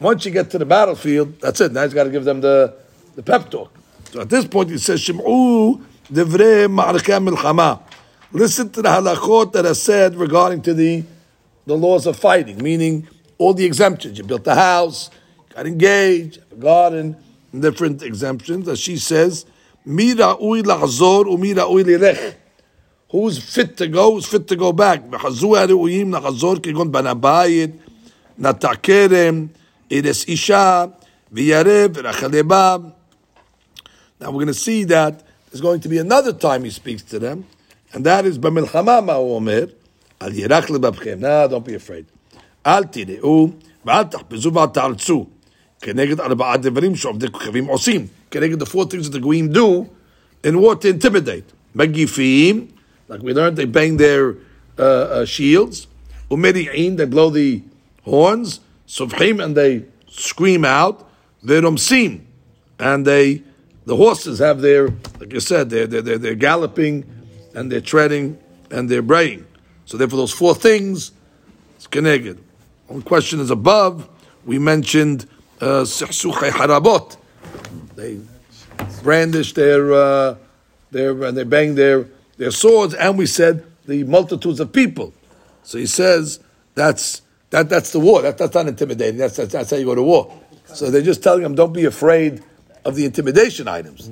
Once 0.00 0.24
you 0.26 0.32
get 0.32 0.50
to 0.50 0.58
the 0.58 0.64
battlefield, 0.64 1.40
that's 1.40 1.60
it. 1.60 1.72
Now 1.72 1.82
he's 1.84 1.94
got 1.94 2.04
to 2.04 2.10
give 2.10 2.24
them 2.24 2.40
the 2.40 2.74
the 3.18 3.22
pep 3.22 3.50
talk. 3.50 3.72
So 4.10 4.20
at 4.20 4.30
this 4.30 4.44
point, 4.44 4.70
he 4.70 4.78
says, 4.78 5.00
Shim'u 5.00 5.80
divrei 6.12 6.66
ma'arkei 6.68 7.26
milchama. 7.26 7.80
Listen 8.32 8.70
to 8.70 8.82
the 8.82 8.88
halachot 8.88 9.52
that 9.52 9.66
are 9.66 9.74
said 9.74 10.16
regarding 10.16 10.62
to 10.62 10.74
the, 10.74 11.04
the 11.66 11.76
laws 11.76 12.06
of 12.06 12.16
fighting, 12.16 12.62
meaning 12.62 13.06
all 13.38 13.54
the 13.54 13.64
exemptions. 13.64 14.18
You 14.18 14.24
built 14.24 14.46
a 14.46 14.54
house, 14.54 15.10
got 15.54 15.66
engaged, 15.66 16.40
a 16.50 16.56
garden, 16.56 17.16
different 17.58 18.02
exemptions. 18.02 18.68
As 18.68 18.80
she 18.80 18.96
says, 18.96 19.46
Mira 19.84 20.36
ui 20.42 20.62
la'azor 20.62 21.26
umira 21.26 21.70
ui 21.70 21.84
lirech. 21.84 22.34
Who's 23.10 23.38
fit 23.38 23.76
to 23.76 23.86
go? 23.86 24.14
Who's 24.14 24.26
fit 24.26 24.48
to 24.48 24.56
go 24.56 24.72
back? 24.72 25.00
בחזו 25.10 25.56
הראויים 25.56 26.14
לחזור 26.14 26.56
כגון 26.62 26.92
בנה 26.92 27.14
בית, 27.14 27.70
נטע 28.38 28.74
כרם, 28.82 29.46
אירס 29.90 30.28
אישה, 30.28 30.84
וירב, 31.32 31.90
ורחל 31.94 32.30
now 34.20 34.26
we're 34.30 34.44
going 34.44 34.46
to 34.46 34.54
see 34.54 34.84
that 34.84 35.22
there's 35.50 35.60
going 35.60 35.80
to 35.80 35.88
be 35.88 35.98
another 35.98 36.32
time 36.32 36.64
he 36.64 36.70
speaks 36.70 37.02
to 37.02 37.18
them, 37.18 37.46
and 37.92 38.04
that 38.04 38.24
is 38.26 38.38
במלחמה 38.38 39.00
מה 39.00 39.12
הוא 39.12 39.34
אומר? 39.34 39.66
al 40.20 40.32
ירח 40.32 40.70
לבבכם. 40.70 41.18
Now 41.20 41.48
don't 41.48 41.64
be 41.64 41.74
afraid. 41.74 42.38
אל 42.66 42.84
תיראו 42.84 43.48
ואל 43.84 44.04
תחפזו 44.04 44.52
ואל 44.52 44.66
תארצו. 44.66 45.26
כנגד 45.80 46.20
ארבעה 46.20 46.56
דברים 46.56 46.96
שעובדי 46.96 47.30
כוכבים 47.30 47.64
עושים. 47.64 48.06
כנגד 48.30 48.62
the 48.62 48.66
four 48.66 48.84
things 48.84 49.08
that 49.08 49.12
the 49.12 49.20
goyim 49.20 49.52
do 49.52 49.86
in 50.44 50.60
war 50.60 50.74
to 50.74 50.88
intimidate. 50.88 51.52
מגיפים, 51.74 52.66
like 53.08 53.22
we 53.22 53.34
learned, 53.34 53.56
they 53.56 53.66
bang 53.66 53.96
their 53.96 54.36
uh, 54.78 54.82
uh, 54.82 55.24
shields. 55.24 55.86
ומריעים, 56.30 56.96
they 56.96 57.04
blow 57.04 57.30
the 57.30 57.60
horns. 58.04 58.60
סובחים, 58.88 59.40
and 59.40 59.54
they 59.54 59.82
scream 60.08 60.64
out. 60.64 61.04
ורומסים, 61.44 62.18
and 62.78 63.04
they 63.04 63.42
the 63.89 63.95
horses 63.95 64.37
have 64.37 64.61
their, 64.61 64.89
like 65.19 65.33
you 65.33 65.39
said, 65.39 65.71
they're, 65.71 65.87
they're, 65.87 66.19
they're, 66.19 66.35
galloping 66.35 67.03
and 67.55 67.71
they're 67.71 67.81
treading 67.81 68.37
and 68.69 68.87
they're 68.87 69.01
braying. 69.01 69.47
So 69.85 69.97
therefore, 69.97 70.17
those 70.17 70.31
four 70.31 70.53
things, 70.53 71.11
it's 71.75 71.87
connected. 71.87 72.37
One 72.85 73.01
question 73.01 73.39
is 73.39 73.49
above, 73.49 74.07
we 74.45 74.59
mentioned 74.59 75.27
uh, 75.59 75.85
harabot. 75.85 77.17
They 77.95 78.19
brandish 79.01 79.53
their, 79.53 79.91
uh, 79.91 80.35
their, 80.91 81.23
and 81.23 81.35
they 81.35 81.43
bang 81.43 81.73
their, 81.73 82.05
their 82.37 82.51
swords, 82.51 82.93
and 82.93 83.17
we 83.17 83.25
said 83.25 83.65
the 83.87 84.03
multitudes 84.03 84.59
of 84.59 84.71
people. 84.71 85.15
So 85.63 85.79
he 85.79 85.87
says 85.87 86.39
that's 86.75 87.23
that 87.49 87.69
that's 87.69 87.91
the 87.91 87.99
war. 87.99 88.21
That, 88.21 88.37
that's 88.37 88.53
not 88.53 88.67
intimidating. 88.67 89.17
That's, 89.17 89.37
that's, 89.37 89.51
that's 89.51 89.71
how 89.71 89.77
you 89.77 89.85
go 89.85 89.95
to 89.95 90.03
war. 90.03 90.39
So 90.65 90.91
they're 90.91 91.01
just 91.01 91.23
telling 91.23 91.41
them, 91.41 91.55
don't 91.55 91.73
be 91.73 91.85
afraid 91.85 92.43
of 92.84 92.94
the 92.96 93.04
intimidation 93.04 93.68
items. 93.68 94.10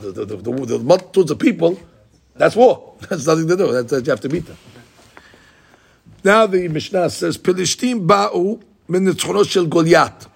The, 0.00 0.12
the, 0.12 0.24
the, 0.24 0.36
the, 0.36 0.78
multitudes 0.78 1.30
of 1.30 1.38
people, 1.38 1.80
that's 2.34 2.56
war. 2.56 2.94
That's 3.08 3.26
nothing 3.26 3.48
to 3.48 3.56
do. 3.56 3.82
That's, 3.82 4.06
you 4.06 4.10
have 4.10 4.20
to 4.20 4.28
meet 4.28 4.46
them. 4.46 4.56
Now 6.22 6.46
the 6.46 6.68
Mishnah 6.68 7.10
says, 7.10 7.36
Pilishtim 7.36 8.06
ba'u 8.06 8.62
min 8.88 9.14
shel 9.16 9.66
Goliath. 9.66 10.28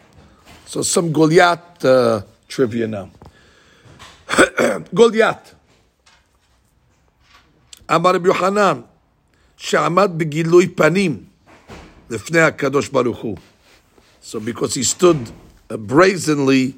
So 0.67 0.83
some 0.83 1.13
Goliath 1.13 1.85
uh, 1.85 2.23
trivia 2.47 2.87
now. 2.87 3.11
Goliath. 4.95 5.55
אמר 7.91 8.15
רבי 8.15 8.29
יוחנן, 8.29 8.81
שעמד 9.57 10.11
בגילוי 10.17 10.69
פנים 10.69 11.25
לפני 12.11 12.41
הקדוש 12.41 12.89
ברוך 12.89 13.19
הוא. 13.19 13.37
So 14.23 14.41
because 14.41 14.75
he 14.75 14.83
stood 14.83 15.31
brazenly 15.87 16.75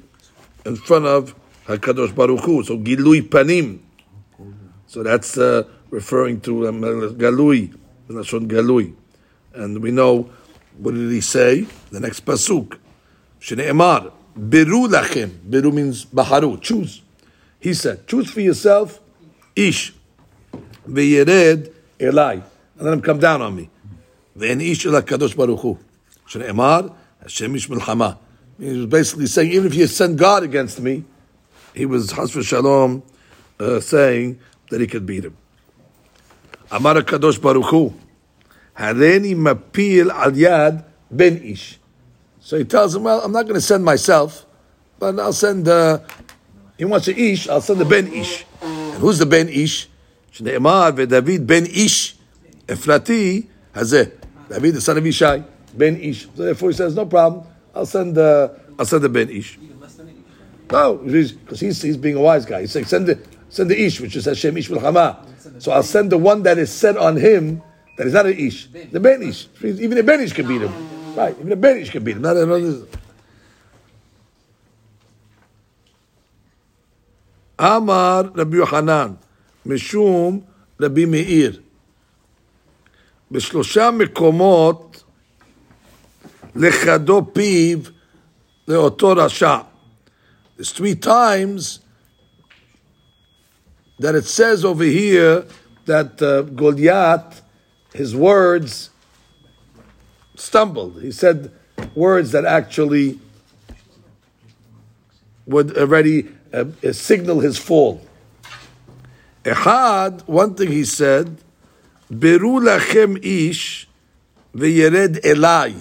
in 0.66 0.76
front 0.76 1.06
of 1.06 1.34
Hakadosh 1.66 2.14
Baruch 2.14 2.44
Hu. 2.44 2.64
So 2.64 2.76
Gilui 2.78 3.22
Panim. 3.22 3.78
So 4.86 5.02
that's 5.02 5.38
uh, 5.38 5.64
referring 5.90 6.40
to 6.42 6.68
um, 6.68 6.82
uh, 6.82 6.88
Galui, 7.14 7.76
Lashon 8.08 8.46
Galui, 8.46 8.94
and 9.54 9.82
we 9.82 9.90
know 9.90 10.30
what 10.78 10.94
did 10.94 11.10
he 11.10 11.20
say? 11.20 11.66
The 11.90 12.00
next 12.00 12.24
pasuk, 12.24 12.78
Shneimar 13.40 14.12
Beru 14.36 14.88
Lachem. 14.88 15.30
Beru 15.42 15.72
means 15.72 16.04
Baharu. 16.04 16.60
Choose. 16.60 17.02
He 17.58 17.74
said, 17.74 18.06
choose 18.06 18.30
for 18.30 18.40
yourself, 18.40 19.00
Ish, 19.56 19.94
Veyered 20.86 21.72
Elai, 21.98 22.42
and 22.76 22.82
let 22.82 22.92
him 22.92 23.00
come 23.00 23.18
down 23.18 23.42
on 23.42 23.56
me. 23.56 23.70
Ve'en 24.36 24.60
Ish 24.60 24.86
Ela 24.86 25.02
Baruch 25.02 25.60
Hu. 25.60 25.78
Shneimar 26.28 26.94
Hashem 27.22 27.54
Ish 27.56 27.68
Milchama. 27.68 28.18
He 28.59 28.77
was 28.77 28.85
basically 28.85 29.27
saying, 29.27 29.51
even 29.51 29.67
if 29.67 29.75
you 29.75 29.87
send 29.87 30.17
God 30.17 30.43
against 30.43 30.79
me, 30.79 31.03
he 31.73 31.85
was, 31.85 32.11
Chas 32.11 32.31
v'shalom, 32.31 33.01
uh, 33.59 33.79
saying 33.79 34.39
that 34.69 34.81
he 34.81 34.87
could 34.87 35.05
beat 35.05 35.25
him. 35.25 35.35
אמר 36.71 36.97
הקדוש 36.97 37.37
ברוך 37.37 37.71
הוא, 37.71 37.91
הריני 38.77 39.33
מפיל 39.33 40.11
על 40.11 40.31
יד 40.35 40.75
בן 41.11 41.35
איש. 41.35 41.79
So 42.41 42.57
he 42.57 42.63
tells 42.63 42.95
him, 42.95 43.03
well, 43.03 43.21
I'm 43.21 43.31
not 43.31 43.43
going 43.43 43.55
to 43.55 43.61
send 43.61 43.83
myself, 43.83 44.45
but 44.99 45.19
I'll 45.19 45.33
send, 45.33 45.67
uh, 45.67 45.99
he 46.77 46.85
wants 46.85 47.07
an 47.07 47.17
ish, 47.17 47.47
I'll 47.49 47.61
send 47.61 47.79
the 47.79 47.85
ben 47.85 48.11
ish. 48.13 48.45
And 48.61 49.01
who's 49.01 49.19
the 49.19 49.25
ben 49.25 49.49
ish? 49.49 49.87
שנאמר, 50.31 50.89
ודוד 50.95 51.47
בן 51.47 51.65
איש 51.65 52.17
אפרתי 52.73 53.41
הזה. 53.75 54.03
David, 54.51 54.75
the 54.75 54.81
son 54.81 54.97
of 54.97 55.03
Ishai, 55.05 55.45
Ben 55.73 55.95
Ish. 55.95 56.27
So 56.35 56.43
therefore 56.43 56.71
he 56.71 56.75
says, 56.75 56.93
no 56.93 57.05
problem, 57.05 57.45
I'll 57.75 57.85
send, 57.85 58.17
uh, 58.17 58.49
I'll 58.77 58.85
send 58.85 59.03
the 59.03 59.09
Ben 59.09 59.29
Ish. 59.29 59.59
No, 60.71 60.95
because 60.97 61.59
he's, 61.59 61.81
he's 61.81 61.97
being 61.97 62.15
a 62.15 62.21
wise 62.21 62.45
guy. 62.45 62.61
He's 62.61 62.71
saying, 62.71 62.85
send 62.85 63.07
the, 63.07 63.19
send 63.49 63.69
the 63.69 63.81
Ish, 63.81 63.99
which 63.99 64.15
is 64.15 64.25
Hashem 64.25 64.55
Ish 64.57 64.69
Milchama. 64.69 65.61
So 65.61 65.71
I'll 65.71 65.83
send 65.83 66.11
the 66.11 66.17
one 66.17 66.43
that 66.43 66.57
is 66.57 66.71
said 66.71 66.97
on 66.97 67.17
him 67.17 67.61
that 67.97 68.07
is 68.07 68.13
not 68.13 68.25
an 68.25 68.37
Ish, 68.37 68.67
the 68.67 68.99
Ben 68.99 69.21
Ish. 69.21 69.47
Even 69.63 69.97
a 69.97 70.03
Ben 70.03 70.21
Ish 70.21 70.33
can 70.33 70.47
beat 70.47 70.61
him. 70.61 71.15
Right, 71.15 71.35
even 71.37 71.51
a 71.51 71.55
Ben 71.55 71.77
Ish 71.77 71.89
can 71.89 72.03
beat 72.03 72.15
him. 72.15 72.21
Not 72.21 72.37
another. 72.37 72.87
Amar 77.59 78.23
Rabbi 78.23 78.57
Yohanan, 78.57 79.19
Mishum 79.65 80.43
Rabbi 80.79 81.05
Meir. 81.05 81.59
בשלושה 83.31 83.91
מקומות 83.91 84.84
lechado 86.56 87.32
piv 87.32 87.92
leoto 88.66 89.14
rasha. 89.14 89.66
There's 90.56 90.72
three 90.72 90.94
times 90.94 91.80
that 93.98 94.14
it 94.14 94.24
says 94.24 94.64
over 94.64 94.84
here 94.84 95.44
that 95.84 96.20
uh, 96.20 96.42
Goliath, 96.42 97.42
his 97.94 98.14
words 98.14 98.90
stumbled. 100.34 101.00
He 101.02 101.12
said 101.12 101.52
words 101.94 102.32
that 102.32 102.44
actually 102.44 103.18
would 105.46 105.76
already 105.76 106.28
uh, 106.52 106.64
signal 106.92 107.40
his 107.40 107.58
fall. 107.58 108.00
Echad, 109.44 110.26
one 110.26 110.54
thing 110.54 110.72
he 110.72 110.84
said, 110.84 111.38
Beru 112.10 112.60
lachem 112.60 113.22
ish 113.24 113.88
ve'yered 114.54 115.20
elai. 115.22 115.76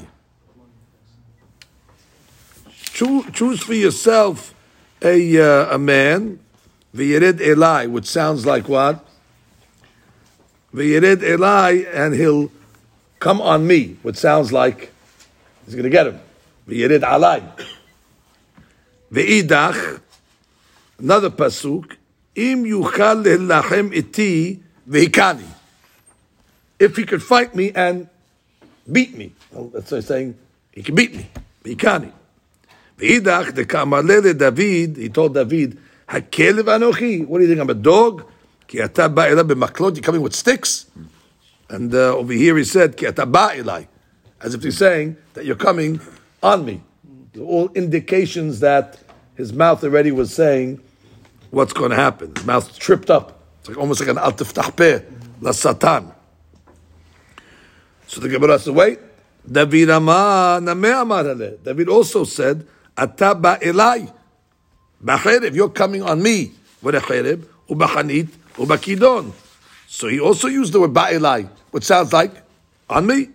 Choose 2.95 3.61
for 3.61 3.73
yourself 3.73 4.55
a, 5.01 5.37
uh, 5.37 5.75
a 5.75 5.77
man, 5.77 6.39
veyered 6.95 7.39
elai, 7.39 7.89
which 7.91 8.05
sounds 8.05 8.45
like 8.45 8.69
what? 8.69 9.05
Veyered 10.73 11.17
elai, 11.17 11.93
and 11.93 12.15
he'll 12.15 12.49
come 13.19 13.41
on 13.41 13.67
me, 13.67 13.97
which 14.01 14.15
sounds 14.15 14.53
like 14.53 14.93
he's 15.65 15.75
going 15.75 15.83
to 15.83 15.89
get 15.89 16.07
him. 16.07 16.21
Veyered 16.69 17.01
alai. 17.01 17.43
Ve'idach, 19.11 19.99
another 20.97 21.29
pasuk, 21.29 21.97
im 22.33 22.63
yuchal 22.63 23.25
lelachem 23.25 23.93
iti 23.93 24.63
ve'ikani 24.89 25.45
if 26.79 26.95
he 26.95 27.03
could 27.03 27.21
fight 27.21 27.55
me 27.55 27.73
and 27.73 28.07
beat 28.89 29.17
me. 29.17 29.33
Well, 29.51 29.65
that's 29.73 29.91
what 29.91 29.97
he's 29.97 30.07
saying. 30.07 30.37
He 30.71 30.81
can 30.81 30.95
beat 30.95 31.13
me. 31.13 31.29
He 31.63 31.75
V'idach 32.97 33.53
de'kamalele 33.53 34.37
David, 34.37 34.97
he 34.97 35.09
told 35.09 35.33
David, 35.33 35.77
Hakelev 36.07 36.63
anochi, 36.63 37.25
what 37.25 37.39
do 37.39 37.43
you 37.43 37.49
think, 37.49 37.61
I'm 37.61 37.69
a 37.69 37.73
dog? 37.73 38.29
Ki 38.67 38.81
ata 38.81 39.10
ba'ela 39.10 39.47
b'maklot, 39.47 39.95
you're 39.95 40.03
coming 40.03 40.21
with 40.21 40.36
sticks? 40.36 40.86
And 41.69 41.93
uh, 41.93 42.15
over 42.15 42.34
here 42.34 42.58
he 42.58 42.63
said, 42.63 42.95
Ki 42.95 43.08
ata 43.08 43.25
ba'elai, 43.25 43.88
as 44.41 44.53
if 44.53 44.63
he's 44.63 44.77
saying 44.77 45.17
that 45.34 45.45
you're 45.45 45.55
coming 45.55 45.99
on 46.41 46.65
me. 46.65 46.81
All 47.39 47.69
indications 47.73 48.62
that 48.62 48.99
his 49.36 49.51
mouth 49.51 49.84
already 49.84 50.12
was 50.12 50.34
saying 50.34 50.79
what's 51.51 51.73
going 51.73 51.89
to 51.89 51.97
happen. 51.97 52.34
His 52.36 52.45
mouth 52.45 52.77
tripped 52.79 53.10
up. 53.10 53.41
It's 53.60 53.69
like 53.69 53.77
almost 53.77 53.99
like 53.99 54.10
an 54.10 54.17
al 54.17 54.36
la 55.41 55.51
satan. 55.51 56.12
So 58.08 58.21
the 58.21 58.29
Gemara 58.29 58.60
says, 58.60 58.71
wait, 58.71 58.99
David 59.51 59.88
David 61.63 61.89
also 61.89 62.23
said, 62.23 62.67
Ata 62.97 63.36
ba'elai, 63.36 64.12
ba'cherev, 65.03 65.53
you're 65.53 65.69
coming 65.69 66.01
on 66.01 66.21
me, 66.21 66.51
with 66.81 66.95
a 66.95 66.99
cherev, 66.99 67.45
ubachanit, 67.69 68.29
ubakidon. 68.55 69.31
So 69.88 70.08
he 70.08 70.19
also 70.19 70.47
used 70.47 70.73
the 70.73 70.79
word 70.79 70.93
ba'elai, 70.93 71.49
which 71.71 71.84
sounds 71.84 72.13
like, 72.13 72.31
on 72.89 73.08
me. 73.08 73.29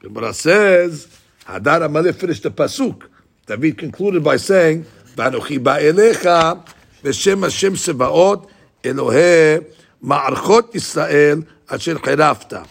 Gemara 0.00 0.34
says, 0.34 1.06
Hadar 1.44 1.84
Amalek 1.84 2.16
finished 2.16 2.42
the 2.42 2.50
pasuk. 2.50 3.08
David 3.46 3.78
concluded 3.78 4.22
by 4.22 4.36
saying, 4.36 4.84
Vanochi 5.14 5.58
ba'elecha, 5.58 6.66
v'shem 7.02 7.42
Hashem 7.42 7.74
sebaot, 7.74 8.48
Elohei, 8.82 9.66
ma'archot 10.02 10.72
Yisrael, 10.72 11.46
asher 11.70 11.96
cherafta 11.96 12.66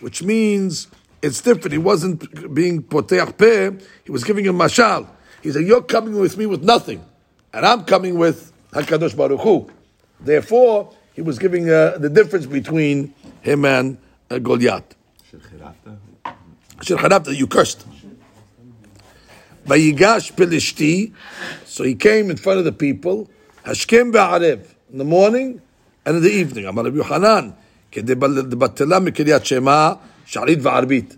which 0.00 0.22
means 0.22 0.88
it's 1.22 1.40
different. 1.40 1.72
He 1.72 1.78
wasn't 1.78 2.54
being 2.54 2.82
poteach 2.82 3.36
peh, 3.36 3.70
he 4.04 4.10
was 4.10 4.24
giving 4.24 4.46
a 4.46 4.52
mashal. 4.52 5.08
He 5.42 5.50
said, 5.52 5.66
You're 5.66 5.82
coming 5.82 6.18
with 6.18 6.36
me 6.36 6.46
with 6.46 6.62
nothing, 6.62 7.04
and 7.52 7.64
I'm 7.64 7.84
coming 7.84 8.18
with 8.18 8.52
HaKadosh 8.72 9.16
Baruch 9.16 9.40
Hu. 9.40 9.70
Therefore, 10.20 10.92
he 11.14 11.22
was 11.22 11.38
giving 11.38 11.70
uh, 11.70 11.98
the 11.98 12.08
difference 12.08 12.46
between 12.46 13.14
him 13.40 13.64
and 13.64 13.98
uh, 14.30 14.38
Goliath. 14.38 14.94
Shircharafta, 16.80 17.36
you 17.36 17.46
cursed. 17.46 17.86
Vayigash 19.66 20.32
Pelishti, 20.32 21.12
so 21.64 21.84
he 21.84 21.94
came 21.94 22.30
in 22.30 22.36
front 22.36 22.58
of 22.58 22.64
the 22.64 22.72
people, 22.72 23.28
Hashkim 23.64 24.12
Ba'arev, 24.12 24.66
in 24.90 24.98
the 24.98 25.04
morning 25.04 25.60
and 26.06 26.16
in 26.16 26.22
the 26.22 26.30
evening. 26.30 26.64
Amar 26.66 26.84
Rabbi 26.84 27.02
Hanan, 27.02 27.54
Kedebatelam 27.92 29.08
Kiryat 29.08 29.44
Shema, 29.44 29.96
Sharit 30.26 30.62
Va'arbit. 30.62 31.16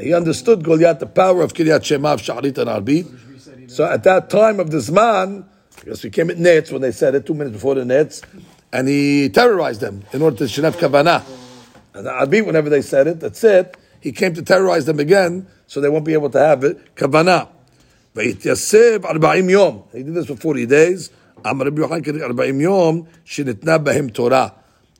He 0.00 0.12
understood 0.12 0.62
Goliath, 0.62 0.98
the 0.98 1.06
power 1.06 1.40
of 1.42 1.54
Kiryat 1.54 1.84
Shema, 1.84 2.12
of 2.14 2.20
Sharit 2.20 2.58
and 2.58 2.68
Arbit. 2.68 3.25
So 3.68 3.84
at 3.84 4.04
that 4.04 4.30
time 4.30 4.60
of 4.60 4.70
this 4.70 4.90
man, 4.90 5.44
because 5.76 6.02
he 6.02 6.10
came 6.10 6.30
at 6.30 6.38
Nets 6.38 6.70
when 6.70 6.82
they 6.82 6.92
said 6.92 7.14
it 7.14 7.26
two 7.26 7.34
minutes 7.34 7.54
before 7.54 7.74
the 7.74 7.84
Nets, 7.84 8.22
and 8.72 8.88
he 8.88 9.28
terrorized 9.28 9.80
them 9.80 10.04
in 10.12 10.22
order 10.22 10.36
to 10.38 10.44
shenav 10.44 10.72
kavanah. 10.72 11.24
And 11.94 12.30
be 12.30 12.42
whenever 12.42 12.68
they 12.68 12.82
said 12.82 13.06
it, 13.06 13.20
that's 13.20 13.42
it. 13.44 13.76
He 14.00 14.12
came 14.12 14.34
to 14.34 14.42
terrorize 14.42 14.84
them 14.84 15.00
again, 15.00 15.46
so 15.66 15.80
they 15.80 15.88
won't 15.88 16.04
be 16.04 16.12
able 16.12 16.30
to 16.30 16.38
have 16.38 16.62
it 16.64 16.94
kavana. 16.94 17.48
He 18.14 18.32
did 18.32 18.42
this 20.14 20.26
for 20.26 20.36
40 20.36 20.66
days. 20.66 21.10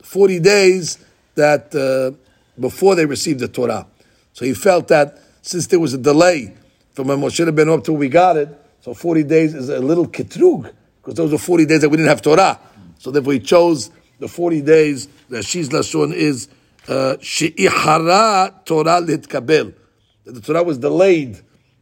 Forty 0.02 0.38
days 0.38 0.98
that 1.34 1.74
uh, 1.74 2.12
before 2.60 2.94
they 2.94 3.06
received 3.06 3.40
the 3.40 3.48
Torah, 3.48 3.86
so 4.34 4.44
he 4.44 4.52
felt 4.52 4.88
that 4.88 5.18
since 5.40 5.66
there 5.68 5.80
was 5.80 5.94
a 5.94 5.98
delay 5.98 6.54
from 6.96 7.08
when 7.08 7.20
Moshe 7.20 7.46
Rabbeinu 7.46 7.76
up 7.76 7.84
till 7.84 7.94
we 7.94 8.08
got 8.08 8.38
it. 8.38 8.48
So 8.80 8.94
40 8.94 9.24
days 9.24 9.54
is 9.54 9.68
a 9.68 9.80
little 9.80 10.08
ketrug, 10.08 10.72
because 10.96 11.14
those 11.14 11.30
were 11.30 11.36
40 11.36 11.66
days 11.66 11.82
that 11.82 11.90
we 11.90 11.98
didn't 11.98 12.08
have 12.08 12.22
Torah. 12.22 12.58
So 12.98 13.10
therefore 13.10 13.34
he 13.34 13.40
chose 13.40 13.90
the 14.18 14.28
40 14.28 14.62
days 14.62 15.06
that 15.28 15.44
Shiz 15.44 15.68
Lashon 15.68 16.14
is 16.14 16.48
uh, 16.88 17.18
She'ihara 17.20 18.12
uh, 18.12 18.50
Torah 18.64 19.02
litkabel. 19.02 19.74
That 20.24 20.32
the 20.32 20.40
Torah 20.40 20.62
was 20.62 20.78
delayed 20.78 21.38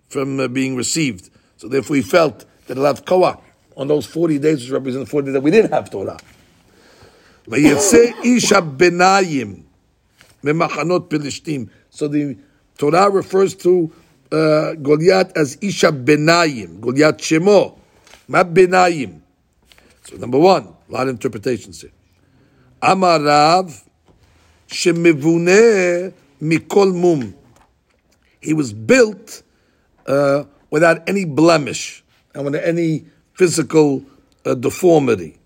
from 0.09 0.40
uh, 0.40 0.48
being 0.48 0.74
received. 0.74 1.31
So 1.59 1.68
therefore 1.68 1.94
he 1.94 2.03
felt 2.03 2.44
that 2.66 2.77
he'll 2.77 2.85
have 2.85 3.05
on 3.77 3.87
those 3.87 4.07
40 4.07 4.40
days, 4.40 4.62
which 4.62 4.70
represent 4.70 5.05
the 5.05 5.11
40 5.11 5.27
days 5.27 5.35
that 5.35 5.42
we 5.42 5.53
didn't 5.53 5.70
have 5.70 5.90
Torah. 5.90 6.18
So 11.90 12.09
the 12.09 12.37
Torah 12.77 13.11
refers 13.11 13.55
to 13.55 13.92
uh, 14.35 14.75
Goliath 14.75 15.31
as 15.37 15.57
Isha 15.61 15.92
Benayim, 15.92 16.81
Goliath 16.81 17.18
Shemo, 17.18 17.79
Ma 18.27 18.42
Benayim. 18.42 19.20
So 20.03 20.16
number 20.16 20.40
one, 20.40 20.75
a 20.88 20.92
lot 20.92 21.03
of 21.03 21.11
interpretations 21.11 21.83
here. 21.83 21.92
Amar 22.83 23.23
Rav 23.23 23.85
Shemivune 24.66 26.12
Mikol 26.42 26.92
Mum. 26.92 27.33
He 28.40 28.53
was 28.55 28.73
built 28.73 29.44
uh, 30.09 30.44
without 30.68 31.09
any 31.09 31.25
blemish 31.25 32.03
and 32.35 32.44
without 32.44 32.64
any 32.64 33.07
physical 33.35 34.05
uh, 34.44 34.55
deformity. 34.55 35.38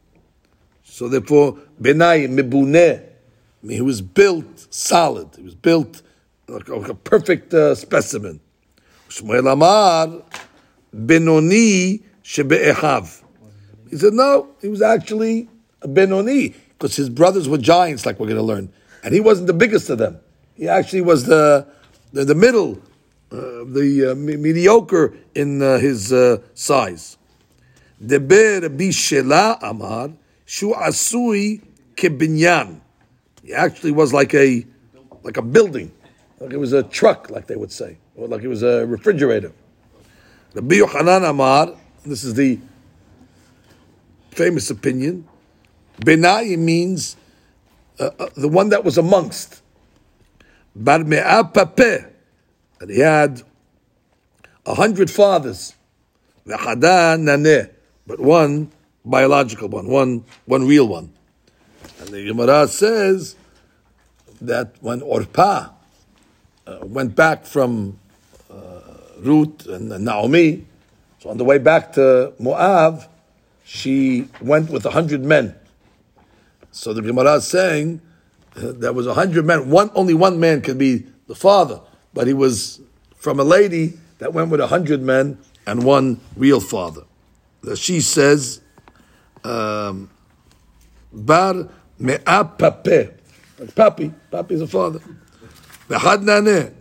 So 0.85 1.09
therefore, 1.09 1.59
Benayim 1.79 2.31
Mibune, 2.39 3.03
he 3.69 3.83
was 3.83 4.01
built 4.01 4.73
solid. 4.73 5.29
He 5.37 5.43
was 5.43 5.55
built 5.55 6.01
like, 6.49 6.69
like 6.71 6.89
a 6.89 6.95
perfect 6.95 7.53
uh, 7.53 7.75
specimen. 7.75 8.41
Shmuel 9.09 9.53
Amar, 9.53 10.23
Benoni 10.93 12.03
Shebe'echav. 12.23 13.23
He 13.91 13.97
said, 13.97 14.13
no, 14.13 14.49
he 14.61 14.69
was 14.69 14.83
actually 14.83 15.49
a 15.83 15.89
Benoni, 15.89 16.55
because 16.71 16.97
his 16.97 17.09
brothers 17.09 17.49
were 17.49 17.59
giants, 17.59 18.05
like 18.05 18.21
we're 18.21 18.27
going 18.27 18.37
to 18.37 18.43
learn. 18.43 18.73
And 19.03 19.15
he 19.15 19.21
wasn't 19.21 19.47
the 19.47 19.55
biggest 19.55 19.89
of 19.91 19.99
them. 19.99 20.21
He 20.55 20.69
actually 20.69 21.03
was 21.03 21.25
the, 21.25 21.67
the, 22.13 22.25
the 22.25 22.35
middle, 22.35 22.83
uh, 23.31 23.65
the 23.65 24.13
uh, 24.13 24.15
mediocre 24.15 25.15
in 25.35 25.63
uh, 25.63 25.79
his 25.79 26.13
uh, 26.13 26.39
size. 26.55 27.17
Deber 28.05 28.69
Bishela 28.69 29.59
Amar, 29.63 30.11
Shu 30.45 30.73
Asui 30.73 31.63
Kebinyan. 31.95 32.81
He 33.43 33.55
actually 33.55 33.93
was 33.93 34.13
like 34.13 34.35
a 34.35 34.65
like 35.23 35.37
a 35.37 35.43
building, 35.43 35.91
like 36.41 36.53
it 36.53 36.57
was 36.59 36.73
a 36.73 36.83
truck, 36.83 37.31
like 37.31 37.47
they 37.47 37.57
would 37.57 37.73
say, 37.73 37.99
or 38.17 38.29
like 38.29 38.43
it 38.43 38.49
was 38.49 38.63
a 38.63 38.87
refrigerator. 38.87 39.53
The 40.55 40.63
Yochanan 40.63 41.29
Amar, 41.29 41.77
this 42.05 42.25
is 42.25 42.35
the 42.35 42.59
famous 44.31 44.71
opinion. 44.71 45.29
Benai 46.01 46.57
means 46.59 47.17
uh, 47.99 48.11
uh, 48.19 48.29
the 48.37 48.49
one 48.49 48.69
that 48.71 48.85
was 48.85 48.99
amongst. 48.99 49.63
Bar 50.77 51.03
Pape, 51.05 52.05
and 52.81 52.91
he 52.91 53.01
had 53.01 53.43
a 54.65 54.75
hundred 54.75 55.11
fathers. 55.11 55.75
But 56.47 58.21
one 58.21 58.71
biological 59.05 59.69
one, 59.69 59.89
one 59.89 60.25
one 60.47 60.67
real 60.67 60.87
one. 60.87 61.13
And 62.01 62.09
the 62.11 62.25
Gemara 62.25 62.69
says 62.69 63.35
that 64.41 64.77
when 64.81 65.01
Orpa 65.01 65.73
uh, 66.69 66.85
went 66.85 67.17
back 67.17 67.47
from 67.47 67.99
uh, 68.51 68.81
Ruth 69.21 69.67
and 69.67 69.89
Naomi, 70.05 70.67
so 71.19 71.31
on 71.31 71.39
the 71.39 71.45
way 71.45 71.59
back 71.59 71.93
to 71.95 72.33
Moab, 72.39 73.03
she 73.65 74.29
went 74.41 74.71
with 74.71 74.85
a 74.85 74.91
hundred 74.91 75.25
men. 75.25 75.55
So 76.71 76.93
the 76.93 77.03
Gemara 77.03 77.37
is 77.37 77.47
saying 77.47 78.01
uh, 78.57 78.73
there 78.73 78.93
was 78.93 79.07
a 79.07 79.15
hundred 79.15 79.47
men. 79.47 79.71
One 79.71 79.91
only 79.95 80.15
one 80.15 80.39
man 80.39 80.61
could 80.61 80.79
be 80.79 81.07
the 81.27 81.35
father, 81.35 81.81
but 82.13 82.27
he 82.27 82.35
was 82.35 82.81
from 83.17 83.41
a 83.41 83.45
lady 83.45 83.95
that 84.19 84.33
went 84.33 84.51
with 84.51 84.61
a 84.61 84.67
hundred 84.67 85.01
men 85.03 85.39
and 85.67 85.83
one 85.83 86.21
real 86.37 86.61
father. 86.61 87.03
She 87.75 88.01
says, 88.01 88.61
um, 89.45 90.11
Bar 91.13 91.69
me'a 91.99 92.45
pape. 92.45 93.11
Like 93.59 93.75
papi. 93.75 94.15
Papi 94.31 94.53
is 94.53 94.61
a 94.61 94.67
father. 94.67 95.01
V'had 95.90 96.24
naneh. 96.24 96.72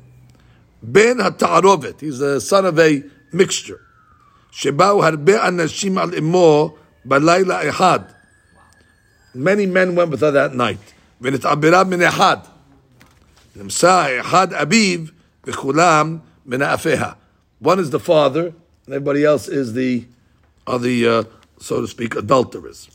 Ben 0.82 1.18
ha'ta'arovet. 1.18 2.00
He's 2.00 2.18
the 2.18 2.40
son 2.40 2.66
of 2.66 2.78
a 2.78 3.02
mixture. 3.32 3.80
שבאו 4.50 5.04
הרבה 5.04 5.48
אנשים 5.48 5.98
על 5.98 6.14
אמו 6.14 6.76
בלילה 7.04 7.68
אחד. 7.68 8.00
Many 9.34 9.66
men 9.66 9.94
went 9.94 10.10
with 10.10 10.20
her 10.20 10.30
that 10.30 10.54
night. 10.54 10.92
ונתעברה 11.20 11.84
מן 11.84 12.02
אחד. 12.02 12.36
נמצא 13.56 14.20
אחד 14.20 14.52
אביו 14.52 15.00
וכולם 15.46 16.18
מנאפיה. 16.46 17.10
One 17.62 17.78
is 17.78 17.90
the 17.90 18.00
father, 18.00 18.52
and 18.86 18.94
everybody 18.94 19.24
else 19.24 19.48
is 19.48 19.72
the, 19.72 20.04
are 20.66 20.78
the, 20.78 21.06
uh, 21.06 21.22
so 21.58 21.80
to 21.80 21.86
speak, 21.86 22.16
adulterers. 22.16 22.90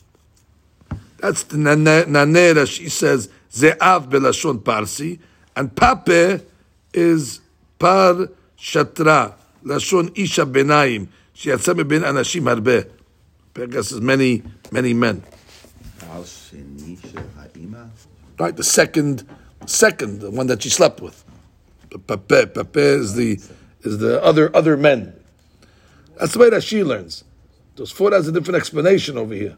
That's 1.19 1.43
the 1.43 1.57
Nanera, 1.57 2.67
she 2.67 2.89
says, 2.89 3.29
Ze'av 3.51 4.09
belashon 4.09 4.63
parsi, 4.63 5.19
and 5.56 5.74
pape 5.74 6.42
is 6.94 7.40
par 7.78 8.28
shatra, 8.58 9.34
lashon 9.64 10.16
isha 10.16 10.46
benaim. 10.46 11.08
She 11.34 11.50
had 11.50 11.60
some 11.60 11.76
ben 11.88 12.02
anashim 12.02 12.42
harbe. 12.42 12.90
Pegas 13.54 13.92
is 13.92 14.00
many, 14.00 14.42
many 14.70 14.94
men. 14.94 15.22
Right, 18.38 18.56
the 18.56 18.64
second, 18.64 19.28
second, 19.66 20.20
the 20.20 20.30
one 20.30 20.46
that 20.46 20.62
she 20.62 20.70
slept 20.70 21.00
with. 21.00 21.24
Pape, 21.90 22.54
pape 22.54 22.76
is 22.76 23.14
the 23.14 23.38
is 23.82 23.98
the 23.98 24.22
other 24.22 24.54
other 24.56 24.76
men. 24.76 25.12
That's 26.18 26.32
the 26.32 26.38
way 26.38 26.50
that 26.50 26.62
she 26.62 26.84
learns. 26.84 27.24
Tosfot 27.76 28.12
has 28.12 28.28
a 28.28 28.32
different 28.32 28.56
explanation 28.56 29.18
over 29.18 29.34
here, 29.34 29.56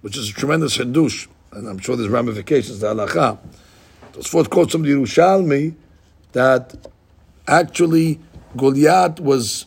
which 0.00 0.16
is 0.16 0.30
a 0.30 0.32
tremendous 0.32 0.76
hindush, 0.76 1.26
and 1.52 1.68
I'm 1.68 1.78
sure 1.78 1.96
there's 1.96 2.08
ramifications 2.08 2.80
to 2.80 2.86
halacha. 2.86 3.38
Tosfot 4.16 4.48
quotes 4.48 4.72
from 4.72 4.82
the 4.82 4.92
Yerushalmi 4.92 5.74
that 6.32 6.74
actually 7.46 8.18
Goliath 8.56 9.20
was 9.20 9.66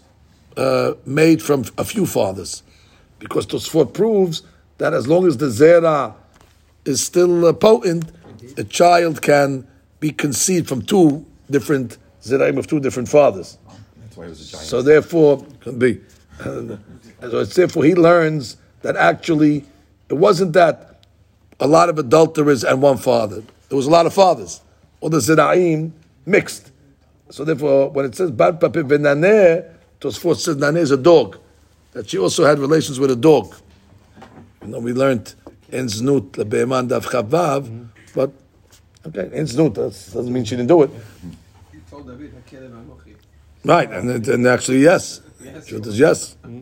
uh, 0.57 0.93
made 1.05 1.43
from 1.43 1.65
a 1.77 1.85
few 1.85 2.07
fathers, 2.07 2.63
because 3.19 3.45
Tosfot 3.45 3.93
proves 3.93 4.41
that 4.79 4.93
as 4.93 5.07
long 5.07 5.27
as 5.27 5.38
the 5.38 5.47
zera 5.47 6.15
is 6.83 7.05
still 7.05 7.45
uh, 7.45 7.53
potent, 7.53 8.12
a 8.57 8.63
child 8.63 9.21
can 9.21 9.67
be 9.99 10.09
conceived 10.09 10.67
from 10.67 10.81
two 10.81 11.25
different 11.51 11.99
zeraim 12.23 12.57
of 12.57 12.65
two 12.65 12.79
different 12.79 13.07
fathers. 13.07 13.59
That's 13.99 14.17
why 14.17 14.23
he 14.25 14.29
was 14.29 14.41
a 14.47 14.51
giant. 14.51 14.67
So 14.67 14.81
therefore, 14.81 15.45
can 15.59 15.77
be. 15.77 16.01
so 16.43 16.79
it's 17.21 17.53
therefore 17.53 17.83
he 17.83 17.93
learns 17.93 18.57
that 18.81 18.95
actually 18.95 19.65
it 20.09 20.15
wasn't 20.15 20.53
that 20.53 21.05
a 21.59 21.67
lot 21.67 21.89
of 21.89 21.99
adulterers 21.99 22.63
and 22.63 22.81
one 22.81 22.97
father. 22.97 23.43
There 23.69 23.77
was 23.77 23.86
a 23.86 23.89
lot 23.89 24.05
of 24.05 24.13
fathers. 24.13 24.62
All 24.99 25.10
the 25.10 25.19
Ziraim 25.19 25.91
mixed. 26.25 26.71
So 27.29 27.45
therefore, 27.45 27.89
when 27.91 28.05
it 28.05 28.15
says 28.15 28.32
Bar 28.32 28.53
Papi 28.53 28.84
Venaneh, 28.84 29.71
Tosfot 30.01 30.38
says 30.38 30.58
Naneh 30.58 30.79
is 30.79 30.91
a 30.91 30.97
dog. 30.97 31.38
That 31.93 32.10
she 32.10 32.17
also 32.17 32.45
had 32.45 32.60
relations 32.60 32.99
with 32.99 33.12
a 33.12 33.15
dog. 33.15 33.55
You 34.62 34.69
know, 34.69 34.79
we 34.79 34.93
learned 34.93 35.34
in 35.69 35.86
Znut, 35.86 36.32
Lebe'eman 36.32 36.88
Dav 36.88 37.05
Chavav, 37.05 37.88
but 38.13 38.32
okay, 39.05 39.29
in 39.38 39.45
Znut, 39.45 39.75
that 39.75 39.91
doesn't 40.13 40.34
mean 40.34 40.43
she 40.43 40.55
didn't 40.55 40.67
do 40.67 40.84
it. 40.84 40.91
Right, 43.63 43.89
and, 43.91 44.27
and 44.27 44.47
actually, 44.47 44.79
yes. 44.79 45.21
yes. 45.43 45.69
Yes. 45.71 46.38
Mm-hmm. 46.43 46.62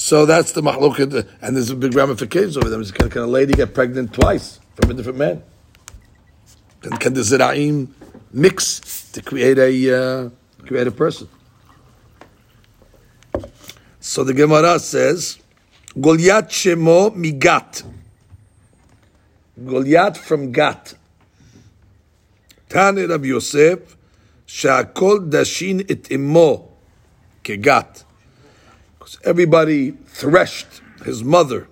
So 0.00 0.26
that's 0.26 0.52
the 0.52 0.60
mahloket, 0.60 1.26
and 1.40 1.56
there's 1.56 1.70
a 1.70 1.74
big 1.74 1.94
ramifications 1.94 2.56
over 2.58 2.68
them. 2.68 2.84
Can, 2.84 3.08
can 3.08 3.22
a 3.22 3.26
lady 3.26 3.54
get 3.54 3.72
pregnant 3.72 4.12
twice 4.12 4.60
from 4.74 4.90
a 4.90 4.94
different 4.94 5.18
man? 5.18 5.42
Can, 6.82 6.98
can 6.98 7.14
the 7.14 7.22
zira'im 7.22 7.88
mix 8.30 9.10
to 9.12 9.22
create 9.22 9.58
a 9.58 9.96
uh, 9.98 10.30
create 10.66 10.86
a 10.86 10.90
person? 10.90 11.28
So 14.00 14.22
the 14.22 14.34
Gemara 14.34 14.78
says, 14.78 15.38
Goliath 15.98 16.50
shemo 16.50 17.16
migat. 17.16 17.82
Goliath 19.64 20.18
from 20.18 20.52
Gat. 20.52 20.94
Tani 22.68 23.06
Rabbi 23.06 23.28
Yosef, 23.28 23.96
שהכל 24.46 25.30
dashin 25.30 25.90
et 25.90 26.10
imo 26.10 26.72
kegat 29.11 29.27
everybody 29.27 29.91
threshed 29.91 30.81
his 31.03 31.23
mother 31.23 31.67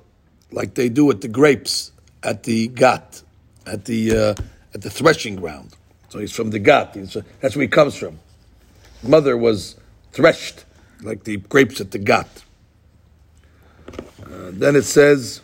like 0.52 0.74
they 0.74 0.90
do 0.90 1.10
at 1.12 1.22
the 1.22 1.28
grapes 1.28 1.92
at 2.24 2.44
the 2.44 2.68
gat, 2.70 3.22
at 3.66 3.86
the 3.86 4.12
uh, 4.12 4.36
at 4.74 4.82
the 4.82 4.90
threshing 4.90 5.36
ground. 5.36 5.76
So 6.10 6.20
he's 6.20 6.34
from 6.34 6.50
the 6.50 6.60
gat. 6.60 6.96
He's, 6.96 7.16
uh, 7.16 7.22
that's 7.40 7.56
where 7.56 7.64
he 7.64 7.68
comes 7.68 7.96
from. 7.96 8.20
Mother 9.04 9.38
was 9.38 9.76
threshed 10.12 10.66
like 11.02 11.24
the 11.24 11.38
grapes 11.38 11.80
at 11.80 11.92
the 11.92 12.00
gat. 12.00 12.28
Uh, 14.24 14.52
then 14.52 14.76
it 14.76 14.84
says, 14.84 15.42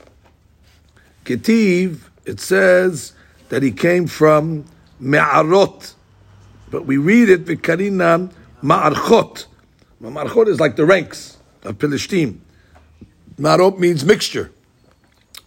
Ketiv, 1.24 2.00
it 2.26 2.40
says 2.40 3.14
that 3.50 3.64
he 3.64 3.72
came 3.72 4.08
from 4.08 4.66
Me'arot. 5.00 5.94
But 6.70 6.86
we 6.86 6.98
read 6.98 7.30
it, 7.30 7.46
Vikarina 7.46 8.32
Ma'archot. 8.62 9.46
Ma'archot 10.02 10.48
is 10.48 10.60
like 10.60 10.76
the 10.76 10.86
ranks 10.86 11.35
of 11.65 11.79
Philistine. 11.79 12.41
Marot 13.39 13.79
means 13.79 14.05
mixture. 14.05 14.51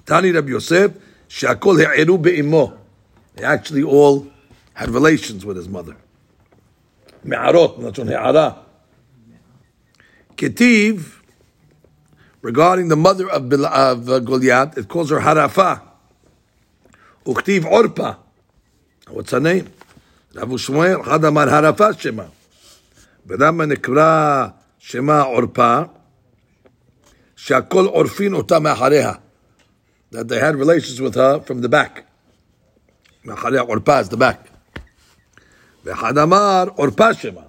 Tani 0.06 0.32
Rabbi 0.32 0.50
Yosef, 0.50 0.92
Shakol 1.30 1.80
he'eru 1.80 2.18
be'imo. 2.18 2.78
They 3.36 3.44
actually 3.44 3.84
all 3.84 4.28
had 4.74 4.90
relations 4.90 5.46
with 5.46 5.58
his 5.58 5.68
mother. 5.68 5.96
Me'arot, 7.24 7.80
not 7.80 7.98
on 8.00 8.08
he'ara. 8.08 8.58
Ketiv, 10.36 11.20
regarding 12.42 12.90
the 12.90 12.96
mother 12.96 13.30
of, 13.30 13.52
of 13.54 14.10
uh, 14.10 14.20
Goliath, 14.20 14.78
it 14.78 14.88
calls 14.88 15.10
her 15.10 15.20
Harafa. 15.20 15.82
Uktiv 17.26 17.62
Orpa. 17.62 18.18
What's 19.10 19.32
her 19.32 19.40
name? 19.40 19.72
Rav 20.34 20.50
Shmuel, 20.50 21.04
Hadamar 21.04 21.48
Harafa 21.48 22.00
Shema. 22.00 22.26
ולמה 23.28 23.66
נקרא 23.66 24.48
שמה 24.80 25.22
עורפה? 25.22 25.82
שהכל 27.38 27.86
עורפין 27.86 28.34
אותה 28.34 28.60
מאחריה. 28.60 29.14
That 30.14 30.28
they 30.28 30.40
had 30.40 30.56
relations 30.56 31.02
with 31.02 31.16
her 31.16 31.40
from 31.48 31.62
the 31.66 31.70
back. 31.70 32.02
מאחריה 33.26 33.62
עורפה 33.62 34.00
is 34.00 34.10
the 34.10 34.18
back. 34.18 34.50
ואחד 35.86 36.18
אמר 36.18 36.64
עורפה 36.76 37.14
שמה. 37.14 37.42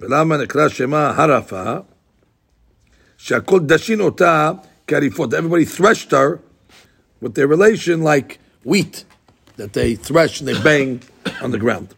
ולמה 0.00 0.36
נקרא 0.36 0.68
שמה 0.68 1.12
הרפה? 1.16 1.74
שהכל 3.16 3.60
דשין 3.60 4.00
אותה 4.00 4.52
כעריפות. 4.86 5.34
Everybody 5.34 5.64
threshed 5.78 6.10
her 6.10 6.38
with 7.22 7.34
their 7.34 7.46
relation 7.46 8.02
like 8.02 8.38
wheat 8.64 9.04
that 9.56 9.72
they 9.72 9.94
thresh 9.94 10.40
and 10.40 10.48
they 10.48 10.58
bang 10.62 11.00
on 11.42 11.50
the 11.50 11.58
ground. 11.58 11.94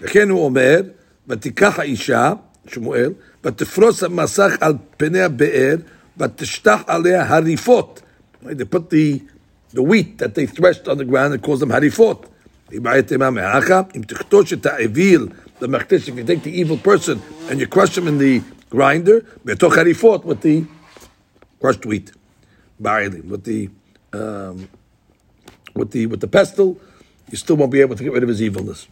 וכן 0.00 0.30
הוא 0.30 0.44
אומר, 0.44 0.80
ותיקח 1.28 1.78
האישה, 1.78 2.32
שמואל, 2.66 3.12
ותפרוס 3.44 4.02
המסך 4.02 4.56
על 4.60 4.72
פני 4.96 5.20
הבאר, 5.20 5.76
ותשטח 6.18 6.80
עליה 6.86 7.24
הריפות. 7.28 8.02
They 8.44 8.64
put 8.64 8.90
the, 8.90 9.20
the 9.74 9.82
wheat 9.82 10.18
that 10.18 10.34
they 10.34 10.46
threshed 10.46 10.88
on 10.88 10.98
the 10.98 11.04
ground 11.04 11.34
and 11.34 11.42
calls 11.42 11.60
them 11.60 11.72
הריפות. 11.72 12.26
אם 12.72 14.02
תכתוש 14.06 14.52
את 14.52 14.66
האוויל 14.66 15.28
במכתש, 15.60 16.08
if 16.08 16.12
you 16.12 16.24
take 16.24 16.42
the 16.44 16.50
evil 16.50 16.76
person 16.76 17.18
and 17.48 17.60
you 17.60 17.66
crush 17.66 17.98
him 17.98 18.06
in 18.06 18.18
the 18.18 18.40
grinder, 18.70 19.24
בתוך 19.44 19.78
הריפות 19.78 20.24
with 20.24 20.42
the 20.42 20.64
crushed 21.60 21.86
wheat, 21.86 22.12
בעלים, 22.80 23.22
with 23.30 23.44
the 23.44 23.68
um, 24.12 24.68
with 25.74 25.90
the 25.90 26.06
with 26.06 26.20
the 26.20 26.28
pestle, 26.28 26.78
you 27.30 27.36
still 27.36 27.56
won't 27.56 27.72
be 27.72 27.80
able 27.80 27.96
to 27.96 28.02
get 28.02 28.12
rid 28.12 28.22
of 28.22 28.28
his 28.28 28.40
evilness. 28.42 28.86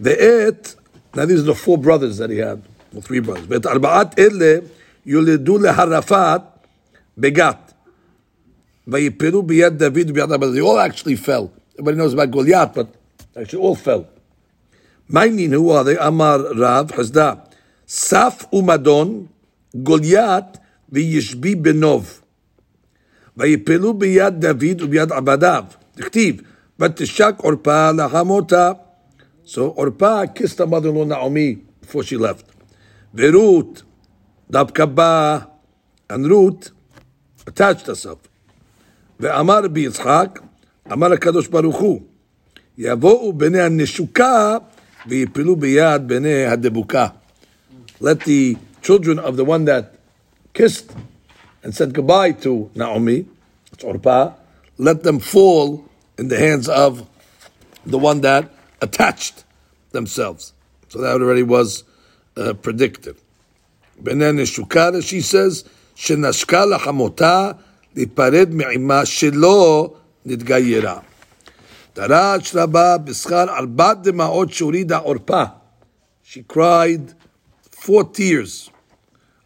ואת, 0.00 0.74
now 1.14 1.24
these 1.24 1.40
are 1.40 1.42
the 1.42 1.54
four 1.54 1.78
brothers 1.78 2.18
that 2.18 2.30
he 2.30 2.38
had, 2.38 2.62
or 2.94 3.00
three 3.00 3.20
brothers, 3.20 3.46
ואת 3.48 3.66
ארבעת 3.66 4.18
אלה 4.18 4.56
יולדו 5.06 5.58
להרפת 5.58 6.40
בגת. 7.18 7.72
ויפלו 8.88 9.42
ביד 9.42 9.78
דוד 9.78 10.10
וביד 10.10 10.32
אבא. 10.32 10.46
They 10.46 10.60
all 10.60 10.92
actually 10.92 11.26
fell. 11.26 11.48
Everybody 11.78 11.96
knows 11.96 12.14
about 12.14 12.30
Goliath, 12.30 12.74
but 12.74 12.86
actually 13.36 13.62
all 13.62 13.74
fell. 13.86 14.02
מעניין 15.08 15.54
הוא 15.54 15.74
הרי 15.74 16.06
אמר 16.06 16.44
רב 16.56 16.92
חסדה, 16.92 17.32
סף 17.88 18.44
ומדון, 18.52 19.26
גוליית 19.74 20.44
וישבי 20.92 21.54
בנוב. 21.54 22.20
ויפלו 23.36 23.94
ביד 23.94 24.34
דוד 24.40 24.82
וביד 24.82 25.12
עבדיו. 25.12 25.64
תכתיב, 25.94 26.40
ותשק 26.80 27.34
עורפה 27.36 27.90
לחמותה. 27.90 28.72
So 29.46 29.74
Orpah 29.76 30.26
kissed 30.34 30.58
her 30.58 30.66
mother-in-law 30.66 31.04
Naomi 31.04 31.58
before 31.82 32.02
she 32.02 32.16
left. 32.16 32.46
The 33.13 33.31
Rut, 33.31 33.83
Dabkaba, 34.51 35.49
and 36.09 36.29
Rut 36.29 36.71
attached 37.47 37.87
herself. 37.87 38.19
ואמר 39.19 39.63
רבי 39.63 39.87
Amar 39.87 40.39
אמר 40.91 41.13
הקדוש 41.13 41.47
ברוך 41.47 41.77
הוא, 41.77 42.01
יבואו 42.77 43.33
בני 43.33 43.61
הנשוקה 43.61 44.57
ויפלו 45.07 45.55
ביד 45.55 46.07
בני 46.07 46.53
Hadebuka. 46.53 47.11
Let 47.99 48.21
the 48.21 48.57
children 48.81 49.19
of 49.19 49.35
the 49.35 49.43
one 49.43 49.65
that 49.65 49.95
kissed 50.53 50.91
and 51.63 51.75
said 51.75 51.93
goodbye 51.93 52.31
to 52.43 52.69
Naomi, 52.75 53.25
it's 53.73 53.83
Orpah, 53.83 54.33
let 54.77 55.03
them 55.03 55.19
fall 55.19 55.83
in 56.17 56.29
the 56.29 56.37
hands 56.37 56.69
of 56.69 57.05
the 57.85 57.97
one 57.97 58.21
that 58.21 58.49
attached 58.81 59.43
themselves. 59.91 60.53
So 60.87 61.01
that 61.01 61.21
already 61.21 61.43
was 61.43 61.83
uh, 62.36 62.52
predicted. 62.54 63.16
Benen 64.02 64.38
Shukara, 64.38 65.02
she 65.02 65.20
says, 65.20 65.64
שנשקה 65.94 66.64
לחמותה 66.64 67.50
להיפרד 67.96 68.48
מעימה 68.52 69.06
שלא 69.06 69.94
נתגיירה. 70.26 70.98
דרש 71.96 72.54
רבה 72.54 72.98
בשכר 72.98 73.44
ארבע 73.58 73.94
דמעות 73.94 74.52
שהורידה 74.52 74.98
עורפה. 74.98 75.44
She 76.24 76.42
cried 76.52 77.12
four 77.70 78.02
tears 78.02 78.70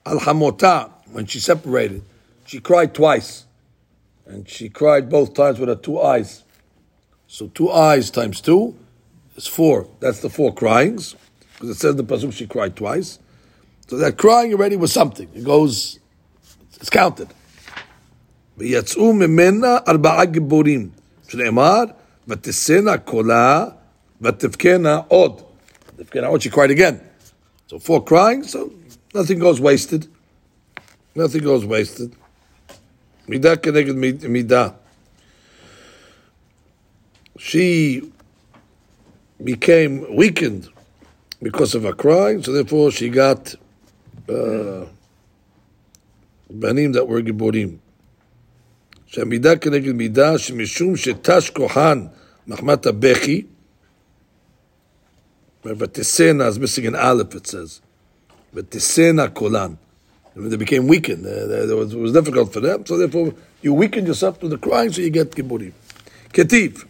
על 0.05 0.21
חמותה 0.21 0.83
when 1.13 1.27
she 1.27 1.41
separated. 1.41 2.03
She 2.47 2.61
cried 2.61 2.95
twice. 2.95 3.45
And 4.27 4.49
she 4.49 4.69
cried 4.69 5.09
both 5.11 5.35
times 5.35 5.59
with 5.59 5.69
her 5.69 5.75
two 5.75 6.01
eyes. 6.01 6.45
So 7.27 7.49
two 7.49 7.71
eyes 7.71 8.11
times 8.11 8.41
two 8.41 8.75
is 9.37 9.47
four. 9.47 9.87
That's 10.01 10.21
the 10.21 10.31
four 10.31 10.55
cryings. 10.55 11.15
Because 11.55 11.71
it 11.71 11.81
says 11.81 11.91
in 11.93 11.97
the 11.97 12.05
Pasuk 12.05 12.33
she 12.33 12.47
cried 12.47 12.77
twice. 12.77 13.19
So 13.89 13.97
that 13.97 14.17
crying 14.17 14.53
already 14.53 14.77
was 14.77 14.93
something. 14.93 15.29
It 15.35 15.45
goes, 15.45 15.99
it's 16.77 16.91
counted. 16.91 17.29
ויצאו 18.59 19.13
ממנה 19.13 19.77
ארבעה 19.89 20.25
גיבורים, 20.25 20.91
שנאמר, 21.29 21.85
ותשאנה 22.29 22.99
קולה, 22.99 23.67
ותבכנה 24.23 25.01
עוד. 25.09 25.43
תבכנה 25.97 26.27
עוד, 26.27 26.41
she 26.41 26.51
cried 26.51 26.71
again. 26.71 26.99
So 27.69 27.79
four 27.79 28.05
crying, 28.05 28.43
so 28.43 28.73
nothing 29.15 29.39
goes 29.39 29.61
wasted. 29.61 30.07
Nothing 31.15 31.43
goes 31.43 31.65
wasted. 31.65 32.15
מידה 33.29 33.57
כנגד 33.57 33.95
מידה. 34.29 34.69
She 37.39 38.03
became 39.45 40.17
weakened 40.17 40.69
because 41.43 41.75
of 41.75 41.83
her 41.85 41.93
crying, 41.93 42.43
so 42.43 42.53
therefore 42.53 42.91
she 42.91 43.09
got 43.09 43.55
uh, 44.29 44.87
בנים 46.51 46.93
that 46.95 47.07
were 47.07 47.21
גיבורים. 47.21 47.79
שהמידה 49.07 49.57
כנגד 49.57 49.93
מידה, 49.93 50.39
שמשום 50.39 50.97
שתש 50.97 51.51
כוחן 51.51 52.07
מחמת 52.47 52.87
הבכי, 52.87 53.43
ותשאנה, 55.65 56.49
is 56.49 56.59
missing 56.59 56.87
an 56.87 56.95
aleph, 56.95 57.35
it 57.35 57.47
says, 57.47 57.81
ותשאנה 58.55 59.29
קולן. 59.29 59.75
They 60.37 60.57
became 60.57 60.87
weakened. 60.87 61.27
Uh, 61.27 61.75
was, 61.77 61.93
it 61.93 61.99
was 61.99 62.13
difficult 62.13 62.53
for 62.53 62.61
them, 62.61 62.87
so 62.87 62.97
therefore 62.97 63.35
you 63.61 63.75
weaken 63.75 64.07
yourself 64.07 64.39
to 64.39 64.49
the 64.49 64.57
crying, 64.57 64.93
so 64.93 65.01
you 65.01 65.11
get 65.11 65.33
giburim. 65.33 65.73
Ketiv. 66.33 66.85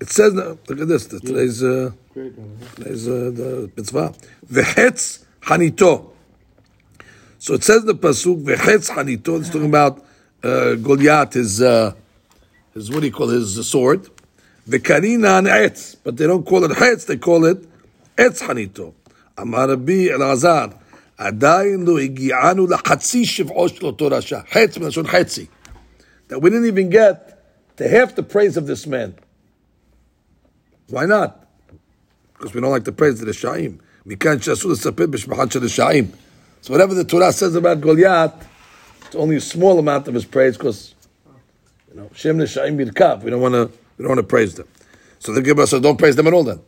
It 0.00 0.10
says, 0.10 0.34
look 0.34 0.68
at 0.68 0.88
this, 0.88 1.06
today's, 1.06 1.62
uh, 1.62 1.90
today's 2.12 3.08
uh, 3.08 3.30
the 3.34 3.70
mitzvah. 3.76 4.12
V'chetz 4.50 5.24
hanito. 5.42 6.10
So 7.38 7.54
it 7.54 7.64
says 7.64 7.84
the 7.84 7.94
pasuk, 7.94 8.44
v'chetz 8.44 8.90
hanito, 8.90 9.40
it's 9.40 9.48
talking 9.48 9.66
about 9.66 10.04
uh, 10.42 10.74
Goliath, 10.74 11.32
his, 11.32 11.62
uh, 11.62 11.94
his, 12.74 12.90
what 12.90 13.00
do 13.00 13.06
you 13.06 13.12
call 13.12 13.28
his 13.28 13.58
uh, 13.58 13.62
sword. 13.62 14.10
V'karina 14.68 15.38
an 15.38 15.46
etz, 15.46 15.96
but 16.04 16.16
they 16.16 16.26
don't 16.26 16.44
call 16.44 16.64
it 16.64 16.72
hetz, 16.72 17.06
they 17.06 17.16
call 17.16 17.44
it 17.46 17.58
etz 18.16 18.42
hanito. 18.42 18.92
Amar 19.38 19.68
Rabbi 19.68 20.08
Elazar, 20.08 20.74
עדיין 21.18 21.84
לא 21.84 21.98
הגיענו 21.98 22.66
לחצי 22.66 23.24
שבעו 23.24 23.68
של 23.68 23.86
אותו 23.86 24.06
רשע. 24.06 24.40
חצי 24.52 24.80
מלשון 24.80 25.06
חצי. 25.06 25.46
That 26.28 26.42
we 26.42 26.50
didn't 26.50 26.66
even 26.66 26.90
get 26.90 27.76
to 27.78 27.88
half 27.88 28.14
the 28.14 28.22
praise 28.22 28.56
of 28.56 28.66
this 28.66 28.86
man. 28.86 29.14
Why 30.90 31.06
not? 31.06 31.46
Because 32.34 32.54
we 32.54 32.60
don't 32.60 32.70
like 32.70 32.84
the 32.84 32.92
praise 32.92 33.20
of 33.20 33.26
the 33.26 33.32
Sha'im. 33.32 33.80
מכאן 34.06 34.40
שאסור 34.40 34.72
לספר 34.72 35.06
בשמחת 35.06 35.52
של 35.52 35.64
השעים. 35.64 36.10
So 36.62 36.72
whatever 36.72 36.94
the 36.94 37.04
Torah 37.04 37.32
says 37.32 37.54
about 37.54 37.80
Goliath, 37.80 38.32
it's 39.06 39.16
only 39.16 39.36
a 39.36 39.40
small 39.40 39.78
amount 39.78 40.08
of 40.08 40.14
his 40.14 40.24
praise 40.24 40.56
because, 40.56 40.94
you 41.88 42.00
know, 42.00 42.10
Shem 42.14 42.38
Nesha'im 42.38 42.76
Birkav. 42.76 43.22
We 43.22 43.30
don't 43.30 43.40
want 43.40 43.54
to, 43.54 43.70
we 43.96 44.02
don't 44.02 44.08
want 44.08 44.18
to 44.18 44.22
praise 44.26 44.54
them. 44.54 44.68
So 45.18 45.32
the 45.32 45.42
Gemara 45.42 45.66
says, 45.66 45.80
don't 45.80 45.96
praise 45.96 46.16
them 46.16 46.26
at 46.26 46.32
all 46.32 46.44
then. 46.44 46.60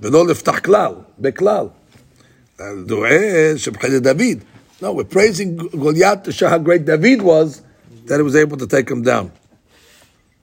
ולא 0.00 0.26
לפתח 0.26 0.58
כלל, 0.58 0.94
בכלל. 1.20 1.70
David. 4.02 4.44
No, 4.80 4.92
we're 4.92 5.04
praising 5.04 5.56
Goliath 5.56 6.22
to 6.24 6.32
show 6.32 6.48
how 6.48 6.58
great 6.58 6.84
David 6.84 7.22
was 7.22 7.62
that 8.06 8.16
he 8.16 8.22
was 8.22 8.36
able 8.36 8.56
to 8.58 8.66
take 8.66 8.88
him 8.88 9.02
down. 9.02 9.32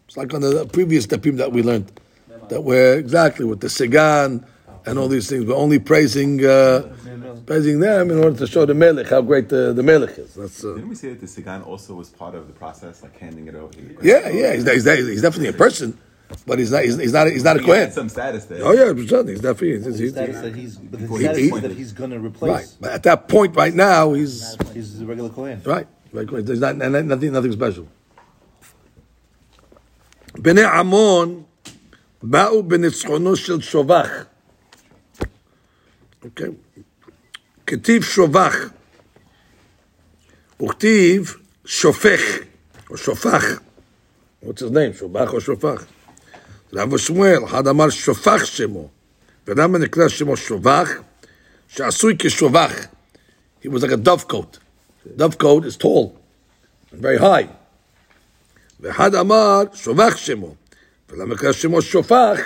It's 0.07 0.17
like 0.17 0.33
on 0.33 0.41
the 0.41 0.65
previous 0.65 1.07
tapim 1.07 1.37
that 1.37 1.51
we 1.51 1.63
learned 1.63 1.91
that 2.48 2.62
we're 2.62 2.98
exactly 2.98 3.44
with 3.44 3.60
the 3.60 3.68
Sigan 3.68 4.44
and 4.86 4.98
all 4.98 5.08
these 5.08 5.28
things. 5.28 5.44
We're 5.44 5.56
only 5.56 5.78
praising 5.78 6.44
uh, 6.44 6.94
praising 7.44 7.80
them 7.80 8.10
in 8.10 8.18
order 8.18 8.36
to 8.38 8.46
show 8.46 8.64
the 8.66 8.74
Melech 8.74 9.08
how 9.08 9.20
great 9.20 9.48
the, 9.48 9.72
the 9.72 9.82
Melech 9.82 10.18
is. 10.18 10.34
That's, 10.34 10.64
uh, 10.64 10.74
Didn't 10.74 10.88
we 10.88 10.94
say 10.94 11.10
that 11.10 11.20
the 11.20 11.26
Sigan 11.26 11.66
also 11.66 11.94
was 11.94 12.08
part 12.08 12.34
of 12.34 12.46
the 12.46 12.52
process, 12.52 13.02
like 13.02 13.18
handing 13.18 13.48
it 13.48 13.54
over? 13.54 13.72
Yeah, 14.02 14.28
yeah, 14.28 14.54
he's, 14.54 14.64
he's, 14.64 14.84
he's 14.84 15.22
definitely 15.22 15.48
a 15.48 15.52
person. 15.52 15.98
But 16.44 16.58
he's 16.58 16.72
not. 16.72 16.82
He's, 16.82 16.96
he's 16.96 17.12
not. 17.12 17.28
He's 17.28 17.44
not 17.44 17.56
a 17.56 17.60
he 17.60 17.66
Kohen. 17.66 17.90
Some 17.92 18.08
status 18.08 18.46
there. 18.46 18.64
Oh 18.64 18.72
yeah. 18.72 18.92
He's 18.92 19.08
definitely. 19.08 19.34
He's, 19.34 19.42
well, 19.84 19.94
he's, 19.94 20.10
status 20.10 20.40
that 20.40 20.56
he's. 20.56 20.78
That 20.78 21.72
he's 21.72 21.92
going 21.92 22.10
to 22.10 22.18
replace. 22.18 22.50
Right. 22.50 22.76
But 22.80 22.92
at 22.92 23.02
that 23.04 23.28
point, 23.28 23.54
right 23.54 23.72
now, 23.72 24.12
he's. 24.12 24.56
He's 24.74 25.00
a 25.00 25.06
regular 25.06 25.30
Kohen. 25.30 25.62
Right. 25.64 25.86
Regular. 26.12 26.42
There's 26.42 26.58
not, 26.58 26.76
nothing. 26.76 27.32
Nothing 27.32 27.52
special. 27.52 27.86
Bnei 30.32 30.68
Amon 30.68 31.46
באו 32.22 32.62
בניצחונו 32.62 33.36
של 33.36 33.60
שובח. 33.60 34.10
אוקיי? 36.24 36.48
כתיב 37.66 38.02
שובח, 38.02 38.56
וכתיב 40.62 41.34
שופך, 41.64 42.20
או 42.90 42.96
שופח. 42.96 43.44
What's 44.44 44.46
his 44.46 44.70
name? 44.70 44.98
שובח 44.98 45.32
או 45.32 45.40
שופח? 45.40 45.84
רב 46.72 46.96
שמואל, 46.96 47.44
אחד 47.44 47.66
אמר 47.66 47.90
שופח 47.90 48.44
שמו, 48.44 48.88
ולמה 49.46 49.78
נקרא 49.78 50.08
שמו 50.08 50.36
שובח? 50.36 50.90
שעשוי 51.68 52.16
כשובח. 52.18 52.72
He 53.62 53.68
was 53.68 53.82
like 53.82 53.92
a 53.92 53.96
dovecote. 53.96 54.58
Dovecote 55.16 55.64
is 55.64 55.76
tall 55.76 56.12
very 56.92 57.18
high. 57.18 57.46
ואחד 58.80 59.14
אמר, 59.14 59.62
שובח 59.74 60.16
שמו. 60.16 60.54
ולמה 61.09 61.33
נקרא 61.33 61.51
שמו 61.51 61.81
שופח? 61.81 62.39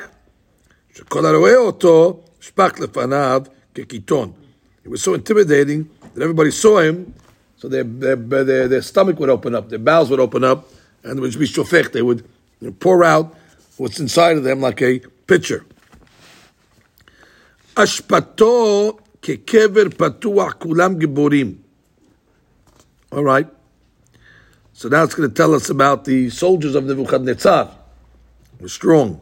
שכל 0.96 1.26
הרואה 1.26 1.58
אותו, 1.58 2.24
שפך 2.40 2.80
לפניו 2.80 3.42
כקיטון. 3.74 4.32
He 4.86 4.90
was 4.90 5.02
so 5.02 5.14
intimidating 5.14 5.90
that 6.14 6.22
everybody 6.22 6.52
saw 6.52 6.80
him, 6.80 7.14
so 7.58 7.68
their, 7.68 7.84
their, 7.84 8.16
their, 8.16 8.68
their 8.68 8.82
stomach 8.82 9.20
would 9.20 9.30
open 9.30 9.56
up, 9.56 9.70
their 9.70 9.80
bowels 9.80 10.10
would 10.12 10.20
open 10.20 10.44
up, 10.44 10.70
and 11.04 11.18
it 11.18 11.22
would 11.22 11.40
be 11.40 11.48
shofech. 11.48 11.92
They 11.92 12.02
would 12.02 12.24
pour 12.80 13.04
out 13.04 13.36
what's 13.78 14.00
inside 14.00 14.38
of 14.38 14.44
them 14.44 14.62
like 14.62 14.82
a 14.82 15.00
pitcher. 15.28 15.66
אשפתו 17.76 18.98
כקבר 19.22 19.90
פתוח, 19.98 20.54
כולם 20.54 20.96
גיבורים. 20.96 21.56
All 23.12 23.24
right. 23.24 23.48
So 24.74 24.90
now 24.90 25.04
it's 25.04 25.16
going 25.16 25.30
to 25.30 25.36
tell 25.36 25.54
us 25.54 25.70
about 25.70 26.06
the 26.06 26.30
soldiers 26.30 26.76
of 26.76 26.86
Nebuchadnezzar. 26.86 27.72
We're 28.60 28.68
strong. 28.68 29.22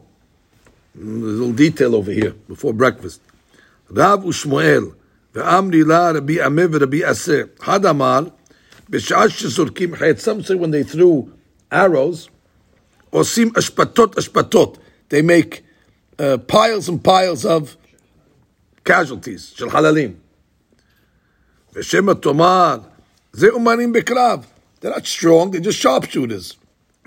There's 0.94 1.08
a 1.08 1.38
little 1.40 1.52
detail 1.52 1.94
over 1.96 2.12
here 2.12 2.34
before 2.48 2.72
breakfast. 2.72 3.20
Rav 3.90 4.24
Ushmuel, 4.24 4.94
ואמרי 5.34 5.82
לה 5.84 6.10
רבי 6.10 6.42
עמי 6.42 6.62
ורבי 6.72 7.04
עשה. 7.04 7.42
אחד 7.60 7.86
אמר, 7.86 8.20
בשעה 8.90 9.28
שזורקים 9.28 9.96
חטא, 9.96 10.12
some 10.12 10.42
say 10.42 10.54
when 10.54 10.70
they 10.70 10.94
threw 10.94 11.28
arrows, 11.72 12.28
עושים 13.10 13.50
אשפתות 13.58 14.18
אשפתות. 14.18 14.78
They 15.10 15.22
make 15.22 15.62
uh, 16.18 16.38
piles 16.52 16.88
and 16.88 17.02
piles 17.04 17.44
of 17.44 17.76
casualties, 18.88 19.54
של 19.54 19.70
חללים. 19.70 20.14
ושמא 21.74 22.12
תאמר, 22.12 22.78
זה 23.32 23.48
אומנים 23.48 23.92
בקרב. 23.92 24.46
They're 24.80 24.94
not 24.94 25.06
strong, 25.06 25.50
they're 25.50 25.60
just 25.60 25.82
sharpshooters. 25.82 26.54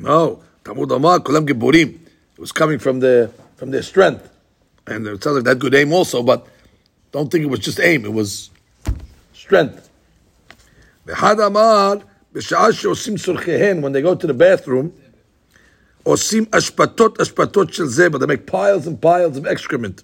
No, 0.02 0.40
תלמוד 0.64 0.92
אמר, 0.92 1.16
כולם 1.24 1.46
גיבורים. 1.46 1.98
It 2.36 2.40
was 2.40 2.52
coming 2.52 2.80
from 2.80 3.00
their, 3.00 3.30
from 3.56 3.72
their 3.72 3.82
strength. 3.82 4.30
And 4.86 5.06
it 5.08 5.24
sounds 5.24 5.36
like 5.38 5.46
that 5.46 5.60
good 5.60 5.76
aim 5.76 5.92
also, 5.92 6.24
but 6.24 6.48
don't 7.12 7.32
think 7.32 7.44
it 7.44 7.50
was 7.50 7.60
just 7.60 7.80
aim, 7.80 8.06
it 8.06 8.14
was 8.14 8.50
strength. 9.34 9.90
ואחד 11.06 11.40
אמר, 11.40 11.94
בשעה 12.34 12.74
שעושים 12.74 13.18
צורכיהן, 13.18 13.82
when 13.82 13.92
they 13.94 14.02
go 14.02 14.16
to 14.16 14.28
the 14.28 14.34
bathroom, 14.34 14.90
עושים 16.04 16.46
אשפתות 16.52 17.22
אשפתות 17.22 17.74
של 17.74 17.86
זבל, 17.86 18.20
they 18.20 18.28
make 18.28 18.46
piles 18.46 18.88
and 18.88 19.02
piles 19.02 19.38
of 19.38 19.46
excrement. 19.46 20.04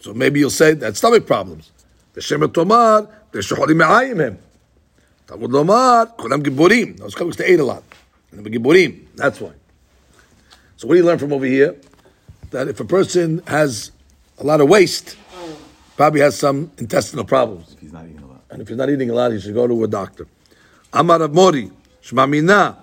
So 0.00 0.14
maybe 0.14 0.40
you'll 0.40 0.50
say 0.50 0.72
that's 0.74 0.98
stomach 0.98 1.26
problems. 1.26 1.70
בשם 2.16 2.46
תאמר, 2.46 3.00
ושחולים 3.34 3.78
מעיים 3.78 4.20
הם. 4.20 4.34
תלמוד 5.26 5.50
לומר, 5.50 6.02
כולם 6.16 6.42
גיבורים. 6.42 6.94
Those 6.98 7.14
coming 7.14 7.32
to 7.32 7.50
eat 7.50 7.60
a 7.60 7.64
lot. 7.64 7.82
And 8.32 8.44
they're 8.44 8.48
גיבורים, 8.48 8.90
that's 9.16 9.40
why. 9.40 9.59
So 10.81 10.87
what 10.87 10.95
do 10.95 11.01
you 11.01 11.05
learn 11.05 11.19
from 11.19 11.31
over 11.31 11.45
here? 11.45 11.75
That 12.49 12.67
if 12.67 12.79
a 12.79 12.85
person 12.85 13.43
has 13.45 13.91
a 14.39 14.43
lot 14.43 14.61
of 14.61 14.67
waste, 14.67 15.15
probably 15.95 16.21
has 16.21 16.35
some 16.39 16.71
intestinal 16.79 17.23
problems. 17.23 17.73
If 17.73 17.81
he's 17.81 17.93
not 17.93 18.05
eating 18.05 18.17
a 18.17 18.25
lot. 18.25 18.41
And 18.49 18.63
if 18.63 18.67
he's 18.67 18.77
not 18.77 18.89
eating 18.89 19.11
a 19.11 19.13
lot, 19.13 19.31
he 19.31 19.39
should 19.39 19.53
go 19.53 19.67
to 19.67 19.83
a 19.83 19.87
doctor. 19.87 20.25
Amar 20.91 21.19
Rav 21.19 21.35
Mori, 21.35 21.69
Shmamina, 22.01 22.77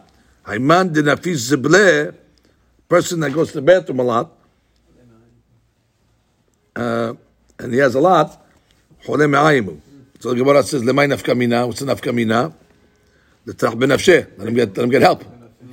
Hayman 0.47 0.93
de 0.93 1.03
Nafis 1.03 1.51
Zible, 1.51 2.15
person 2.89 3.19
that 3.19 3.33
goes 3.33 3.49
to 3.49 3.55
the 3.55 3.63
bathroom 3.63 3.99
a 3.99 4.05
lot, 4.05 4.33
uh, 6.77 7.15
and 7.59 7.73
he 7.73 7.81
has 7.81 7.97
a 7.97 8.01
lot, 8.01 8.47
Chole 9.03 9.29
Me'ayimu. 9.29 9.81
So 10.21 10.29
the 10.29 10.37
Gemara 10.37 10.63
says, 10.63 10.83
Lemay 10.83 11.13
nafkamina, 11.13 11.67
what's 11.67 11.81
the 11.81 11.93
nafkamina? 11.93 12.55
The 13.45 13.55
tach 13.55 13.75
benafsheh, 13.75 14.39
let 14.39 14.47
him 14.47 14.55
get, 14.55 14.77
let 14.77 14.85
him 14.85 14.91
get 14.91 15.03
help. 15.03 15.25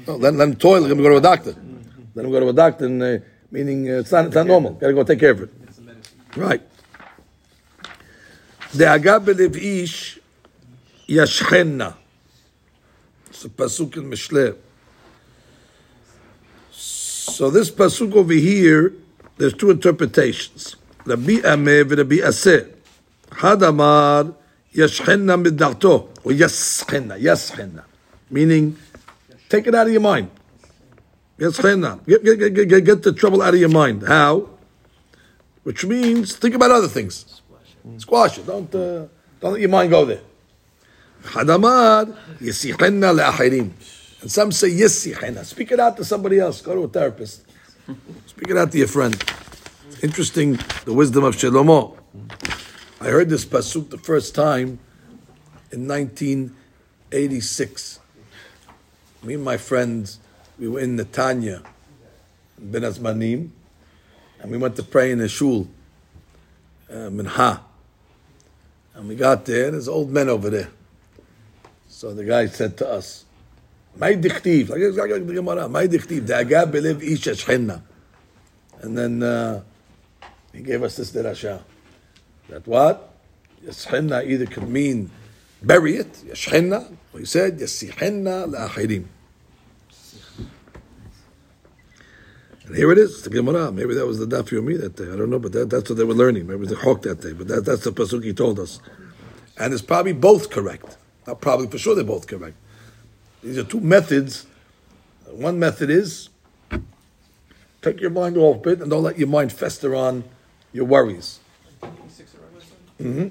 No, 0.07 0.15
let, 0.15 0.33
let 0.33 0.47
him 0.47 0.55
toil, 0.55 0.81
let 0.81 0.89
him 0.89 0.97
go 0.97 1.09
to 1.09 1.17
a 1.17 1.21
doctor. 1.21 1.55
Let 2.15 2.23
them 2.23 2.31
go 2.31 2.39
to 2.39 2.47
a 2.47 2.53
doctor, 2.53 2.85
and, 2.85 3.03
uh, 3.03 3.17
meaning 3.51 3.89
uh, 3.89 3.99
it's 3.99 4.11
not, 4.11 4.27
it's 4.27 4.35
not 4.35 4.47
normal. 4.47 4.71
Got 4.71 4.87
to 4.87 4.93
go 4.93 5.03
take 5.03 5.19
care 5.19 5.31
of 5.31 5.41
it. 5.41 5.49
Right. 6.37 6.61
The 8.73 8.85
agab 8.85 9.27
ish 9.57 10.19
yashchenna. 11.07 11.95
It's 13.27 13.43
a 13.43 13.49
pasuk 13.49 13.97
in 13.97 14.09
Mishle. 14.09 14.55
So 16.71 17.49
this 17.49 17.69
pasuk 17.69 18.15
over 18.15 18.33
here, 18.33 18.93
there's 19.37 19.53
two 19.53 19.71
interpretations. 19.71 20.77
Rabbi 21.05 21.41
Ameh 21.41 21.81
and 21.81 21.91
Rabbi 21.97 22.15
Aseh. 22.15 22.71
Hadamar 23.29 24.33
yashchenna 24.73 25.41
midnarto. 25.41 26.09
Or 26.23 26.31
yashchenna, 26.31 27.21
yashchenna. 27.21 27.83
Meaning, 28.29 28.77
take 29.49 29.67
it 29.67 29.75
out 29.75 29.87
of 29.87 29.93
your 29.93 30.01
mind. 30.01 30.31
Yes, 31.37 31.59
get, 31.59 32.23
get, 32.23 32.69
get, 32.69 32.85
get 32.85 33.03
the 33.03 33.11
trouble 33.11 33.41
out 33.41 33.53
of 33.53 33.59
your 33.59 33.69
mind. 33.69 34.07
How? 34.07 34.47
Which 35.63 35.83
means 35.83 36.37
think 36.37 36.55
about 36.55 36.71
other 36.71 36.87
things. 36.87 37.41
Squash 37.97 38.37
it. 38.37 38.47
Don't, 38.47 38.73
uh, 38.73 39.07
don't 39.41 39.51
let 39.53 39.59
your 39.59 39.69
mind 39.69 39.89
go 39.89 40.05
there. 40.05 40.21
Hadamad, 41.23 42.15
yisichenna 42.37 43.19
le'achirim. 43.19 43.71
And 44.21 44.31
some 44.31 44.51
say 44.51 44.69
yisichenna. 44.69 45.43
Speak 45.43 45.71
it 45.71 45.79
out 45.79 45.97
to 45.97 46.05
somebody 46.05 46.39
else. 46.39 46.61
Go 46.61 46.75
to 46.75 46.83
a 46.83 46.87
therapist. 46.87 47.43
Speak 48.27 48.49
it 48.49 48.57
out 48.57 48.71
to 48.71 48.77
your 48.77 48.87
friend. 48.87 49.21
Interesting, 50.01 50.57
the 50.85 50.93
wisdom 50.93 51.25
of 51.25 51.35
Shlomo. 51.35 51.97
I 53.01 53.05
heard 53.05 53.29
this 53.29 53.45
pasuk 53.45 53.89
the 53.89 53.97
first 53.97 54.35
time 54.35 54.79
in 55.71 55.87
1986. 55.87 57.99
Me 59.23 59.33
and 59.33 59.43
my 59.43 59.57
friends 59.57 60.19
we 60.57 60.67
were 60.67 60.79
in 60.79 60.97
Netanya, 60.97 61.65
Ben 62.57 62.81
Azmanim, 62.81 63.49
and 64.39 64.51
we 64.51 64.57
went 64.57 64.75
to 64.75 64.83
pray 64.83 65.11
in 65.11 65.21
a 65.21 65.27
shul, 65.27 65.67
uh, 66.89 67.09
Minha. 67.09 67.61
And 68.93 69.09
we 69.09 69.15
got 69.15 69.45
there, 69.45 69.65
and 69.65 69.73
there's 69.73 69.87
old 69.87 70.09
men 70.09 70.29
over 70.29 70.49
there. 70.49 70.69
So 71.89 72.13
the 72.13 72.23
guy 72.23 72.45
said 72.47 72.77
to 72.77 72.89
us, 72.89 73.25
"My 73.97 74.13
dichtiv, 74.13 74.67
the 74.67 75.69
my 75.69 75.87
dichtiv, 75.87 76.21
da'aga 76.21 76.71
believe 76.71 77.03
ish 77.03 77.23
shchenna." 77.23 77.81
And 78.81 78.97
then 78.97 79.23
uh, 79.23 79.63
he 80.53 80.61
gave 80.61 80.83
us 80.83 80.95
this 80.95 81.11
derasha. 81.11 81.61
That 82.49 82.67
what? 82.67 83.13
Yashchenna 83.65 84.25
either 84.27 84.45
could 84.45 84.69
mean 84.69 85.09
bury 85.61 85.97
it, 85.97 86.11
yashchenna, 86.27 86.95
or 87.13 87.19
he 87.19 87.25
said 87.25 87.57
yasichenna 87.57 88.53
la'achirim. 88.53 89.05
And 92.65 92.75
here 92.75 92.91
it 92.91 92.97
is, 92.97 93.21
the 93.21 93.29
Gemara. 93.29 93.71
Maybe 93.71 93.93
that 93.93 94.07
was 94.07 94.17
the 94.17 94.25
daf 94.25 94.49
yomi 94.49 94.79
that 94.81 94.95
day. 94.95 95.03
I 95.11 95.15
don't 95.15 95.29
know, 95.29 95.39
but 95.39 95.51
that, 95.51 95.69
that's 95.69 95.89
what 95.89 95.97
they 95.97 96.03
were 96.03 96.15
learning. 96.15 96.47
Maybe 96.47 96.55
it 96.55 96.59
was 96.61 96.69
the 96.69 96.77
chok 96.77 97.03
that 97.03 97.21
day. 97.21 97.33
But 97.33 97.47
that, 97.47 97.65
that's 97.65 97.83
the 97.83 97.91
pasuk 97.91 98.23
he 98.23 98.33
told 98.33 98.59
us. 98.59 98.79
And 99.57 99.73
it's 99.73 99.83
probably 99.83 100.13
both 100.13 100.49
correct. 100.49 100.97
Not 101.27 101.41
probably, 101.41 101.67
for 101.67 101.77
sure 101.77 101.95
they're 101.95 102.03
both 102.03 102.27
correct. 102.27 102.55
These 103.43 103.57
are 103.57 103.63
two 103.63 103.79
methods. 103.79 104.47
One 105.27 105.59
method 105.59 105.89
is 105.89 106.29
take 107.81 108.01
your 108.01 108.09
mind 108.09 108.37
off 108.37 108.65
it 108.65 108.81
and 108.81 108.89
don't 108.89 109.03
let 109.03 109.19
your 109.19 109.27
mind 109.27 109.53
fester 109.53 109.95
on 109.95 110.23
your 110.73 110.85
worries. 110.85 111.39
Mm-hmm. 112.99 113.27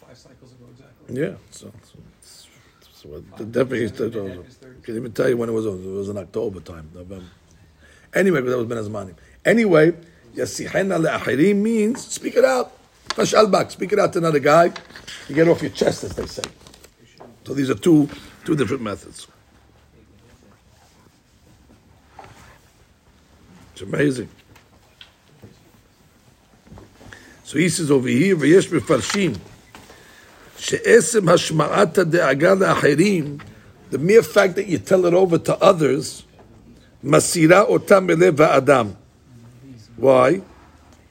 Five 0.00 0.18
cycles 0.18 0.52
ago, 0.52 0.66
exactly. 0.70 1.20
Yeah. 1.20 1.34
So, 1.50 1.72
so, 2.20 2.48
so 2.92 3.14
it 3.14 3.52
definitely, 3.52 3.90
can't 3.90 4.88
even 4.88 5.12
tell 5.12 5.28
you 5.28 5.36
when 5.36 5.48
it 5.48 5.52
was. 5.52 5.64
It 5.66 5.70
was 5.70 6.08
in 6.08 6.18
October 6.18 6.60
time, 6.60 6.90
November. 6.92 7.24
Anyway, 8.13 8.41
but 8.41 8.49
that 8.49 8.57
was 8.57 8.67
Ben 8.67 8.77
Azmanim. 8.77 9.15
Anyway, 9.45 9.93
Yasihena 10.35 10.99
le'achirim 10.99 11.55
means 11.57 12.05
speak 12.05 12.35
it 12.35 12.45
out. 12.45 12.71
Fash 13.09 13.33
albak, 13.33 13.71
speak 13.71 13.93
it 13.93 13.99
out 13.99 14.13
to 14.13 14.19
another 14.19 14.39
guy. 14.39 14.71
You 15.27 15.35
get 15.35 15.47
off 15.47 15.61
your 15.61 15.71
chest, 15.71 16.03
as 16.03 16.15
they 16.15 16.25
say. 16.25 16.43
So 17.45 17.53
these 17.53 17.69
are 17.69 17.75
two 17.75 18.09
two 18.45 18.55
different 18.55 18.81
methods. 18.81 19.27
It's 23.73 23.81
amazing. 23.81 24.29
So 27.43 27.57
he 27.57 27.69
says 27.69 27.89
over 27.91 28.09
here, 28.09 28.35
ויש 28.35 28.71
מפרשים, 28.73 29.33
שעצם 30.57 31.29
השמעת 31.29 31.97
הדאגה 31.97 32.53
לאחרים, 32.53 33.37
the 33.91 33.97
mere 33.97 34.23
fact 34.23 34.55
that 34.55 34.67
you 34.67 34.77
tell 34.77 35.05
it 35.05 35.13
over 35.13 35.37
to 35.37 35.57
others, 35.61 36.23
מסירה 37.03 37.61
אותם 37.61 38.07
מלב 38.07 38.41
האדם. 38.41 38.87
Why? 40.01 40.05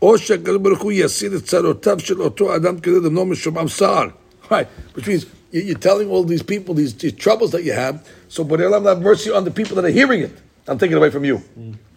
או 0.03 0.19
שהקדוש 0.19 0.57
ברוך 0.63 0.83
הוא 0.83 0.93
יסיר 0.93 1.37
את 1.37 1.45
צרותיו 1.45 2.01
של 2.01 2.23
אותו 2.23 2.57
אדם 2.57 2.79
כדי 2.81 2.95
למנוע 3.05 3.25
משומעם 3.25 3.69
סער. 3.69 4.09
Right, 4.51 4.69
which 4.95 5.07
means 5.07 5.27
you- 5.53 5.63
you're 5.63 5.85
telling 5.91 6.09
all 6.09 6.23
these 6.23 6.43
people 6.43 6.75
these, 6.75 6.95
these 6.95 7.17
troubles 7.25 7.51
that 7.51 7.65
you 7.65 7.73
have, 7.73 7.97
so 8.29 8.45
but 8.45 8.61
have 8.61 9.03
mercy 9.03 9.31
on 9.31 9.45
the 9.45 9.51
people 9.51 9.75
that 9.77 9.85
are 9.85 9.97
hearing 10.01 10.21
it. 10.21 10.35
I'm 10.69 10.79
taking 10.79 10.97
it 10.97 10.99
away 10.99 11.11
from 11.11 11.25
you. 11.25 11.43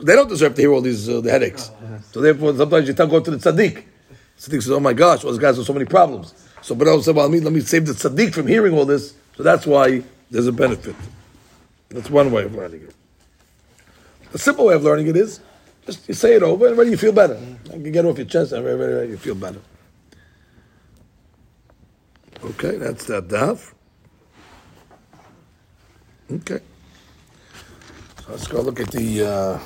They 0.07 0.15
don't 0.15 0.29
deserve 0.29 0.53
to 0.55 0.61
hear 0.61 0.71
all 0.71 0.81
these 0.81 1.09
uh, 1.09 1.21
the 1.21 1.31
headaches. 1.31 1.71
So 2.11 2.21
therefore, 2.21 2.55
sometimes 2.55 2.87
you 2.87 2.93
tell 2.93 3.07
go 3.07 3.19
to 3.19 3.31
the 3.31 3.37
tzaddik. 3.37 3.75
Tzaddik 4.39 4.61
says, 4.61 4.71
"Oh 4.71 4.79
my 4.79 4.93
gosh, 4.93 5.23
all 5.23 5.31
these 5.31 5.39
guys 5.39 5.57
have 5.57 5.65
so 5.65 5.73
many 5.73 5.85
problems." 5.85 6.33
So 6.61 6.75
Baruch 6.75 7.03
said, 7.03 7.15
"Well, 7.15 7.25
let 7.27 7.33
me, 7.33 7.39
let 7.39 7.53
me 7.53 7.61
save 7.61 7.85
the 7.87 7.93
tzaddik 7.93 8.33
from 8.33 8.45
hearing 8.47 8.73
all 8.77 8.85
this." 8.85 9.13
So 9.35 9.43
that's 9.43 9.65
why 9.65 10.03
there's 10.31 10.47
a 10.47 10.51
benefit. 10.51 10.95
That's 11.89 12.09
one 12.11 12.31
way 12.31 12.43
of 12.43 12.53
learning 12.55 12.81
it. 12.89 12.93
The 14.34 14.40
simple 14.40 14.66
way 14.66 14.74
of 14.74 14.82
learning 14.82 15.06
it 15.06 15.16
is 15.16 15.38
just 15.86 16.08
you 16.08 16.14
say 16.14 16.34
it 16.34 16.42
over 16.42 16.66
and 16.66 16.76
ready 16.76 16.90
you 16.90 16.96
feel 16.96 17.12
better. 17.12 17.38
You 17.72 17.92
get 17.92 18.04
off 18.04 18.18
your 18.18 18.26
chest 18.26 18.50
and 18.50 18.64
ready, 18.64 18.76
ready, 18.76 18.92
ready, 18.92 19.10
you 19.10 19.16
feel 19.16 19.36
better. 19.36 19.60
Okay, 22.42 22.76
that's 22.76 23.04
that 23.04 23.28
daf. 23.28 23.72
Okay. 26.32 26.58
So 28.18 28.32
let's 28.32 28.48
go 28.48 28.60
look 28.60 28.80
at 28.80 28.90
the. 28.90 29.24
Uh, 29.24 29.60